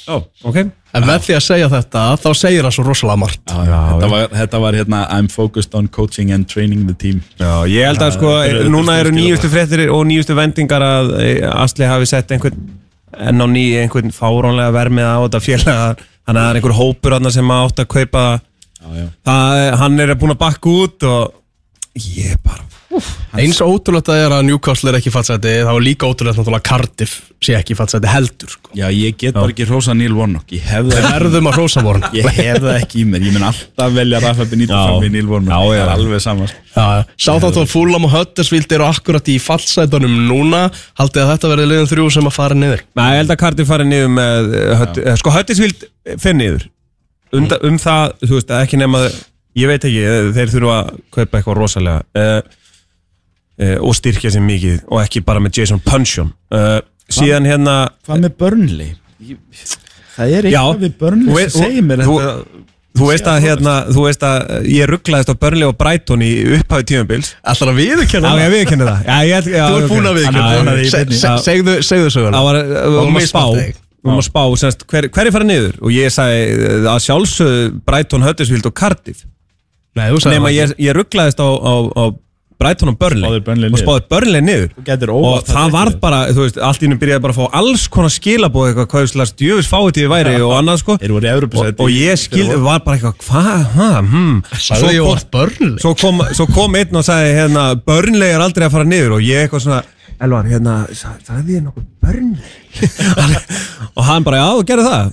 [0.08, 0.58] ó, ok.
[0.94, 3.42] En með því að segja þetta, þá segir hann svo rosalega margt.
[3.50, 7.24] Já, þetta, var, þetta var hérna I'm focused on coaching and training the team.
[7.42, 11.44] Já, ég held að sko, þetta núna eru nýjustu fréttir og nýjustu vendingar að eh,
[11.50, 12.62] Asli hafi sett einhvern
[13.14, 16.04] enn á ný einhvern fáránlega vermið á þetta félag.
[16.24, 18.26] Þannig að það er einhver hópur þarna sem átt að kaupa.
[18.84, 19.08] Já, já.
[19.28, 21.40] það, hann er búin að bakka út og
[21.94, 22.64] ég bara
[23.38, 27.14] eins ótrúlegt að er að Newcastle er ekki fatsæti þá er líka ótrúlegt náttúrulega Cardiff
[27.44, 28.70] sé ekki fatsæti heldur sko.
[28.78, 30.46] já, ég get bara ekki rosa Neil Warnock.
[30.54, 33.34] Ég hef það við verðum að hrósa voru Ég hef það ekki í mér, ég
[33.36, 34.84] mun alltaf velja Rafa Benítez Já.
[34.86, 35.52] fram við Neil Warnock.
[35.52, 35.66] Já, já.
[35.74, 36.50] Það er alveg saman
[37.26, 40.62] Sáþátt og Fulham og Huddersfield eru akkurat í fallsætunum núna.
[40.98, 42.82] Haldið að þetta verði liðin þrjú sem að fara niður?
[42.98, 45.30] Nei, ég held að Cardiff farið niður með eh, eh, sko
[49.54, 52.42] Um það, ég veit ekki, eh, þeir þurfa að kaupa eitthvað rosalega uh,
[53.62, 56.80] uh, og styrkja sér mikið og ekki bara með Jason Punchon uh,
[57.14, 57.76] síðan hérna
[58.08, 58.92] Hvað með Burnley?
[60.18, 62.62] Það er eitthvað við Burnley Þú sem veist- segir mér þú- þetta
[62.94, 66.28] Þú veist að hérna, þú veist að ég rugglaðist á Burnley og Brighton í
[66.60, 69.94] upphafi tímabils Ætlar að viðurkenna Já, ég viðkynna það Já, ég, já, Þú ert ok.
[69.94, 70.84] búin að Já, viðurkenna já, búin að já.
[70.84, 70.92] því.
[70.92, 73.42] Se- se- Segðu segðu söguna Það var, við vorum að spá.
[73.58, 77.66] Við vorum að spá, semst, hver, hver er farið niður og ég sagði að sjálfsögðu
[77.90, 79.26] Brighton, Huddersfield og Cardiff
[79.94, 82.04] Nei, þú sagði nema það ég, ég rugglaðist á, á, á
[82.64, 83.40] Brighton og Burnley.
[83.44, 84.70] Burnley og spáði Burnley niður.
[85.12, 87.58] Og óvart það að var bara, þú veist, allt í nú byrjaði bara að fá
[87.60, 90.98] alls konar skilabóð eitthvað, hvað slags djöfis fáið væri og annað sko.
[91.02, 91.34] Þeir voru í
[91.64, 94.38] og, og ég skildi, var bara eitthvað, hvað, hvað, hm
[94.68, 98.70] Sagði ég orð börnli svo kom, svo kom einn og sagði hérna, Burnley er aldrei
[98.70, 99.18] að fara niður.
[99.18, 99.82] Og ég eitthvað svona
[100.24, 102.54] Elvar, hérna, sagði ég nokkuð Burnley?
[103.98, 105.12] Og hann bara, já, gerði það.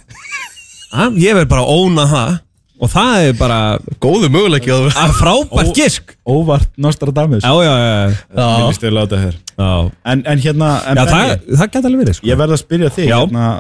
[1.19, 2.39] Ég verð bara að óna það
[2.81, 3.59] og það er bara
[4.03, 6.15] Góðu möguleiki að að frábært gisk.
[6.29, 7.45] Óvart Nostradamus.
[7.45, 9.73] Já, já, já, Mér líst á þetta hér já.
[10.05, 12.31] En, en hérna en já Benni, það, það geta alveg verið sko.
[12.31, 13.19] Ég verð að spyrja þig Já.
[13.19, 13.51] hérna,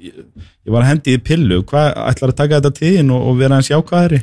[0.00, 0.18] ég,
[0.66, 1.62] ég var að hendi í pillu.
[1.70, 4.20] Hvað ætlar að taka þetta tíðin og, og vera hans jákvæðari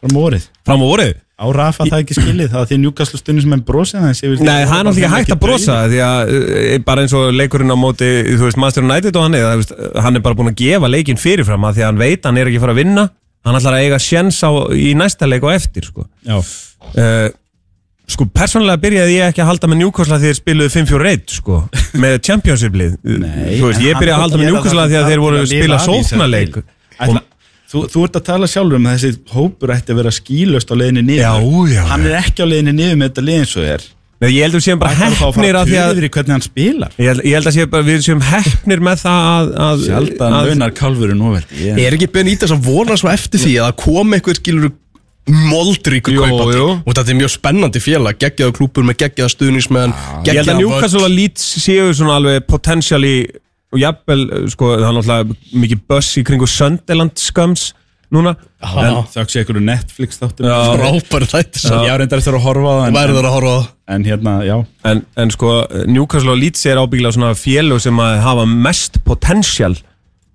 [0.00, 0.46] fram á orið?
[0.66, 1.18] fram á vorið?
[1.40, 2.48] Á Rafa það ekki skilið?
[2.52, 5.30] Það að því njúkaslu stundin sem er brosið hans Nei, það er náttúrulega ekki hægt
[5.32, 9.16] að brosa því að uh, bara eins og leikurinn á móti þú veist, Master United
[9.16, 9.72] og hann er það, veist,
[10.04, 12.42] hann er bara búin að gefa leikinn fyrirfram að því að hann veit að hann
[12.42, 13.06] er ekki að fara að vinna
[13.46, 16.06] hann ætlar að eiga sjens á, í næsta leik og eftir sko.
[16.26, 17.28] Já, uh,
[18.10, 21.60] sko, persónulega byrjaði ég ekki að halda með Newcastle því þeir spiluðu 5-4-1 sko,
[22.02, 22.96] með Championship lið.
[23.06, 25.46] Nei, þú veist, en ég byrjaði að halda að með Newcastle að þeir voru að
[25.46, 26.60] að spila sóknarleik.
[27.70, 30.74] þú, þú ert að tala sjálfur um að þessi hópur ætti að vera skílust á
[30.74, 31.24] leiðinni niður.
[31.24, 33.88] Já, já, Hann er ekki á leiðinni niður með þetta eins og er
[34.20, 36.04] Nei, ég heldur séum bara Það er þá að hefnir fara að því að töður
[36.04, 36.96] í hvernig hann spilar?
[37.00, 40.36] Ég held, ég held að séum bara, við séum hefnir með það að, að, Sjaldan
[40.36, 43.78] að launar kálfurinn óverdi ég, Er ekki Benítez að vona svo eftir því að það
[43.86, 44.74] kom einhver skilur
[45.30, 46.58] moldríku Jú, kaupandi?
[46.58, 46.68] jú.
[46.80, 49.92] og þetta er mjög spennandi félag geggjaða klúpur með geggjaða stuðnismenn
[50.26, 53.16] Ég held að Newcastle og Leeds séu svona alveg potentially
[53.70, 57.68] og jafnvel, sko, það er náttúrulega mikið buss í kringu Sunderland skums
[58.10, 60.56] núna en þakks ég einhverju Netflix þáttum Já.
[60.74, 63.58] frábæri þætti sem ég áreindar eftir að horfa á það en, verður að horfa á
[63.60, 63.66] það.
[63.94, 64.56] en hérna, já
[64.90, 65.52] en, en sko,
[65.86, 69.72] Newcastle og Leeds er ábyggilega svona félög sem að hafa mest potential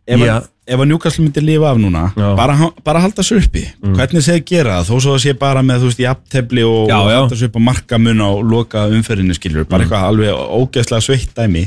[0.08, 2.04] ef, að, ef að Newcastle myndi lifa af núna.
[2.16, 2.36] Mm.
[2.40, 2.56] bara,
[2.86, 5.90] bara halda sér uppi hvernig segir gera það, þó svo að sé bara með þú
[5.92, 7.18] veist, jafntefli og, Já, og já.
[7.24, 9.72] halda sér upp á markamun á loka umferðinu skilur, Mm.
[9.74, 11.66] bara eitthvað alveg ógeðslega sveitt dæmi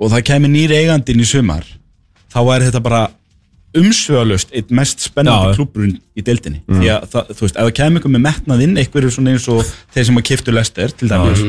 [0.00, 1.64] og það kemur nýri eigandinn í sumar
[2.32, 3.00] þá er þetta bara
[3.78, 5.58] umsvöðalust eitt mest spennandi Já.
[5.58, 6.62] klúburinn í deildinni.
[6.66, 9.46] Því að það, þú veist, ef það kemur ykkur með metnað inn einhverju svona eins
[9.52, 9.62] og
[9.94, 11.46] þeir sem að kiftu Lester til dæmis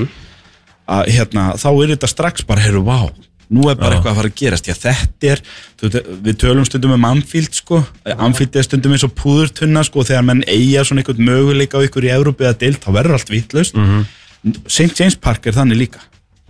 [0.92, 3.12] að hérna, þá er þetta strax bara, heyrðu, vá
[3.52, 5.42] nú er bara eitthvað að fara að gerast, já þetta er
[5.80, 7.82] þú, veit, við tölum stundum um Anfield sko,
[8.16, 12.08] Anfield er stundum eins og púðurtunna sko, þegar menn eiga svona einhvern möguleika á ykkur
[12.08, 13.76] í Európi eða deild, þá verður allt vitlaust.
[14.72, 14.94] St.
[14.98, 16.00] James Park er þannig líka.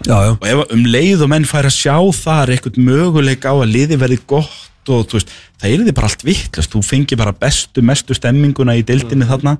[0.06, 0.32] Já, já.
[0.38, 3.98] Og ef um leið og menn fær að sjá þar einhvern möguleika á að liði
[4.02, 5.30] verði gott og veist,
[5.62, 9.58] það er þið bara allt vittlust þú fengi bara bestu, mestu stemminguna í deildinni þarna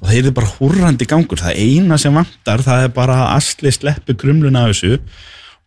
[0.00, 3.36] og það er þið bara húrrandi gangur, það eina sem vantar það er bara að
[3.36, 4.98] Asli sleppi krumluna af þessu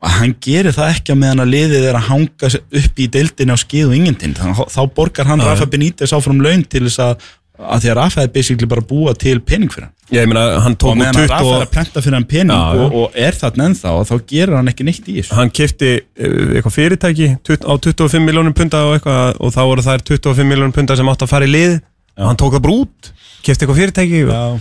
[0.05, 2.51] og hann gerir það ekki á meðan að liðið er að hanga
[2.81, 6.65] upp í deildinni á skið og ingentinn þá, þá borgar hann Rafa Benítez áfram laun
[6.67, 7.29] til þess að,
[7.59, 9.93] að því að Rafa er basically bara búa til pening fyrir hann.
[10.13, 12.53] Ég meina, hann og tók úr meðan Rafa er 20 að prenta fyrir hann pening
[12.53, 12.83] Já, já.
[12.85, 15.33] Og, og er þarna ennþá þá gerir hann ekki neitt í þessu.
[15.39, 20.49] Hann kifti eitthvað fyrirtæki á 25 miljónum punta og eitthvað og þá voru þær 25
[20.51, 21.79] miljónum punta sem átt að fara í lið.
[22.15, 23.09] Og hann tók það bara út
[23.45, 24.21] kifti eitthvað fyrirtæki.
[24.25, 24.59] Og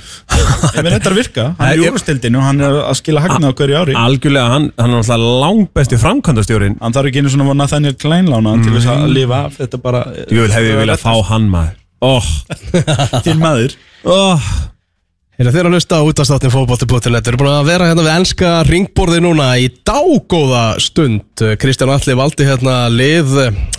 [0.74, 3.20] Ef við þetta að virka, hann er í ég- úrstildinu og hann er að skila
[3.24, 3.94] hagnað á hverju ári.
[3.96, 7.46] algjörlega, hann, hann er náttúrulega langbesti framkvæmdastjórin Hann þarf ekki einu svona
[12.04, 13.76] Þetta bara oh, til maður.
[14.04, 14.54] Oh.
[15.34, 18.50] Þeir eru að hlusta á útastáttin fótbolti.net Við erum búin að vera hérna við enska
[18.68, 21.42] ringborði núna í dágóða stund.
[21.58, 23.32] Kristján Alli valdi hérna lið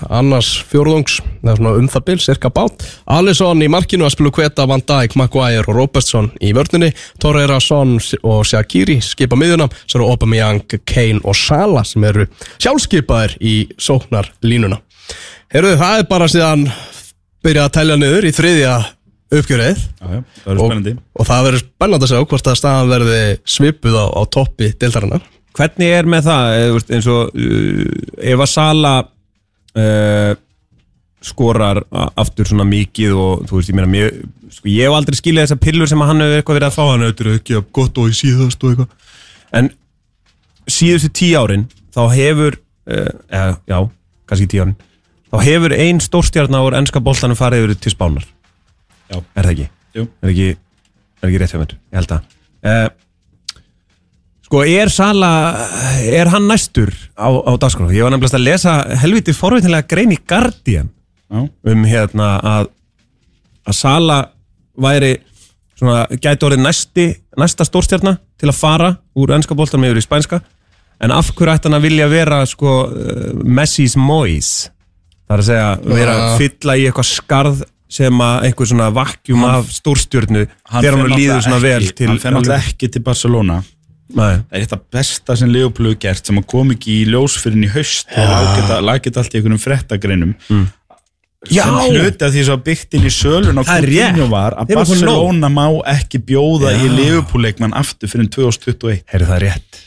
[0.10, 2.84] annars fjórðungs um það bil, cirka bát.
[3.08, 6.92] Alisson í markinu að spilu kveta Van Dijk, Maguire og Robertson í vörninni.
[7.24, 7.96] Torreira, Son
[8.26, 14.34] og Shaqiri skipa miðjuna, svo eru Aubameyang, Kane og Sala sem eru sjálfskeipaðir í sóknar
[14.44, 14.82] línuna
[15.54, 16.68] Heyrðu, það er bara síðan
[17.46, 18.76] byrjað að telja niður í þriðja
[19.36, 19.82] uppgjörið.
[19.82, 20.94] Já, já, það verður og, spennandi.
[21.16, 23.20] og það verður spennandi að sjá hvort að staðan verði
[23.56, 25.28] svipuð á, á toppi deildarinnar.
[25.56, 27.84] Hvernig er með það eh, eins og uh,
[28.34, 30.34] ef að Sala uh,
[31.26, 31.82] skorar
[32.22, 34.12] aftur svona mikið og þú veist, ég meina mér,
[34.52, 36.84] sko, ég hef aldrei skilið þessar pillur sem hann hefur eitthvað verið að fá.
[36.92, 39.16] Hann hefur ekki að gott og í síðast og eitthvað.
[39.56, 39.72] En
[40.70, 41.66] síðustu tíu árin
[41.96, 43.80] þá hefur uh, eða, já,
[44.30, 44.78] kannski tíu árin
[45.36, 48.28] þá hefur ein stórstjarnar úr ennska boltanum farið yfir til spánar
[49.12, 49.20] Já.
[49.20, 49.66] er það ekki?
[49.96, 50.06] Jú.
[50.22, 50.48] er ekki,
[51.22, 52.30] er ekki rétt hjá mér, ég held að
[52.70, 52.88] uh,
[54.46, 55.30] Sko, er Sala,
[56.06, 57.88] er hann næstur á, á dagskrá?
[57.90, 60.92] Ég var nefnilegast að lesa helviti forveitinlega grein í Guardian
[61.34, 61.40] Já.
[61.50, 62.70] um hérna að,
[63.66, 64.20] að Sala
[64.78, 65.16] væri
[65.76, 67.08] svona, gæti orðið næsti,
[67.42, 70.40] næsta stórstjarna til að fara úr ennska boltanum yfir í spænska
[71.04, 74.70] en af hverju ætti hann að vilja vera sko, uh, Messi's Mois
[75.26, 77.64] það er að segja, vera að fylla í eitthvað skarð
[77.96, 82.08] sem að einhver svona vakkjum af stórstjörnu þegar hann líður svona náttúrulega vel ekki- til
[82.10, 83.64] Hann fer náttúrulega ekki til Barcelona
[84.16, 84.34] Nei.
[84.38, 87.38] Það er eitt af besta sem Leopold hefur gert sem að kom ekki í ljós
[87.42, 90.68] fyrir í haust og lagið allt í einhvernum frettagreinum Mm.
[91.52, 91.62] Já!
[91.64, 93.68] sem hluti af því sem byggt inn í sölun rétt.
[93.86, 96.80] Coutinho var að Barcelona má ekki bjóða Já.
[96.86, 99.82] í Leopold-leikmann aftur fyrir 2021 Heyrðu það er rétt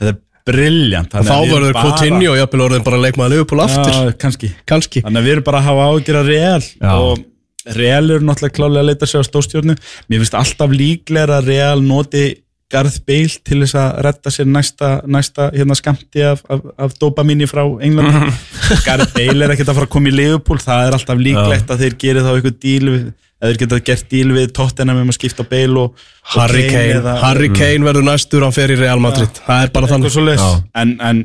[0.00, 0.18] Þetta er
[0.48, 3.92] brilljant Þá verður Coutinho og jafnvel orðin bara leikmaður Liverpool aftur.
[3.92, 4.52] Já, kannski.
[4.68, 6.62] Kanski Þannig að við erum bara að hafa ágjör að Real.
[6.62, 6.92] Já.
[6.92, 9.76] og Real eru náttúrulega klálega að leita sér á stóðstjórnu
[10.10, 12.24] Mér finnst alltaf líklega að Real noti
[12.72, 17.48] Garð Bale til þess að retta sér næsta, næsta hérna skamti af, af, af dopamíni
[17.50, 18.32] frá England
[18.86, 20.60] Garð Bale er ekkert að fara að koma í Liverpool.
[20.62, 23.04] Það er alltaf líklegt að þeir geri þá eitthvað díl við,
[23.42, 26.96] eða þeir geta gert díl við Tottenham um að skipta Bale og, og Harry Kane,
[27.00, 29.42] eða- Harry Kane verður næstur hann fer í Real Madrid.
[29.46, 30.44] Það er bara þannig.
[30.78, 31.22] En, en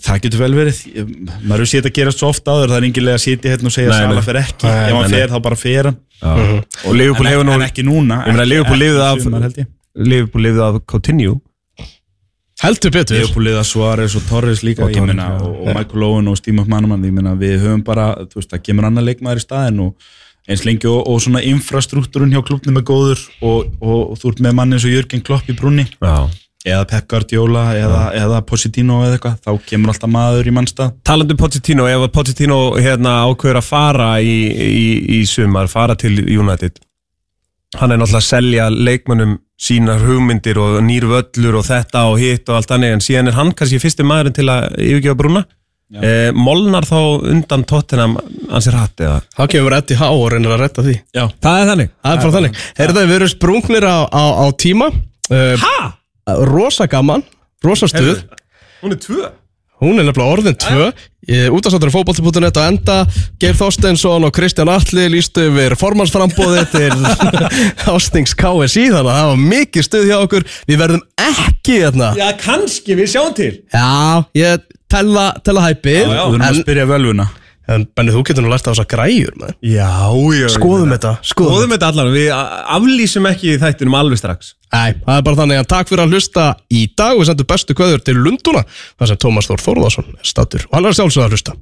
[0.00, 0.78] það getur vel verið.
[1.48, 3.76] Maður hefur séð að gera svo ofta áður það er engilega að sitja hérna og
[3.76, 4.68] segja að Sala fer ekki.
[4.68, 6.00] Nei, ef hann fer þá bara fer hann.
[6.84, 9.66] Og Liverpool en, hefur nú en ekki núna Ég meina, ekki- Liverpool í af-.
[10.10, 11.40] Liverpool lifið af Coutinho.
[12.60, 13.16] Heldur betur.
[13.16, 17.00] Liverpool liða Suárez og Torres líka Og og, og Michael Owen og Steve McManaman
[17.40, 19.94] við höfum bara, þú veist, það kemur annar leikmaður í staðin og
[20.48, 24.44] eins lengi og, og svona infrastruktúrun hjá klubnum er góður og, og, og þú ert
[24.46, 26.28] með manni eins og Jörgen Klopp í brunni Já.
[26.60, 30.90] Eða Pep Guardiola eða, eða Positino eða eitthvað, þá kemur alltaf maður í mannstað.
[31.08, 34.82] Talandi um Pochettino, ef að Pochettino hérna, ákveður að fara í, í,
[35.16, 36.76] í sumar, fara til United
[37.78, 42.48] hann er náttúrulega að selja leikmönnum sínar hugmyndir og nýr völlur og þetta og hitt
[42.48, 45.44] og allt annir en síðan er hann kannski fyrsti maðurinn til að yfirgefa brúna
[45.98, 46.96] eh, Molnar þá
[47.32, 48.16] undan Tottenham
[48.50, 49.20] ansir hatt eða?
[49.36, 50.94] Þá kemur Eddie Howe og reynir að retta því.
[51.16, 51.90] Já, Það er þannig.
[52.02, 52.60] Það er bara þannig.
[52.78, 54.90] Heyrðu það, við erum sprungnir á, á, á tíma.
[55.30, 55.76] Uh, Ha?
[56.46, 57.24] Rosa gaman,
[57.64, 58.20] rosa stuð.
[58.84, 59.30] Hún er tvö
[59.80, 60.90] Hún er nefnilega orðin tvö.
[61.54, 62.96] Útastáttur fótbolti.net á enda
[63.40, 66.96] Geir Þorsteinsson og Kristján Atli lístu yfir formansframbóði til
[67.94, 70.48] Ástings KSI þannig að það var mikið stuð hjá okkur.
[70.68, 72.12] Við verðum ekki hérna.
[72.18, 73.52] Já, kannski, við sjáum til.
[73.72, 76.00] Já, ég tella, tella hæpið.
[76.02, 76.24] Já, já.
[76.24, 77.30] þú erum að spyrja völvuna
[77.70, 79.56] en Benni, þú getur nú lært á þessa græjur maður.
[79.64, 79.90] Já,
[80.36, 81.90] já Skoðum þetta Skoðum þetta.
[81.92, 84.54] allan, við aflýsum ekki þættinum alveg strax.
[84.70, 87.16] Nei, það er bara þannig að takk fyrir að hlusta í dag.
[87.18, 90.90] Við sendum bestu kveður til Lunduna þar sem Tómas Þór Þórðarsson er stattur og hann
[90.90, 91.56] er sjálfsögð að hlusta